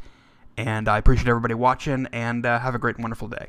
And 0.56 0.88
I 0.88 0.98
appreciate 0.98 1.28
everybody 1.28 1.54
watching, 1.54 2.06
and 2.12 2.44
uh, 2.44 2.58
have 2.58 2.74
a 2.74 2.78
great 2.78 2.96
and 2.96 3.04
wonderful 3.04 3.28
day. 3.28 3.48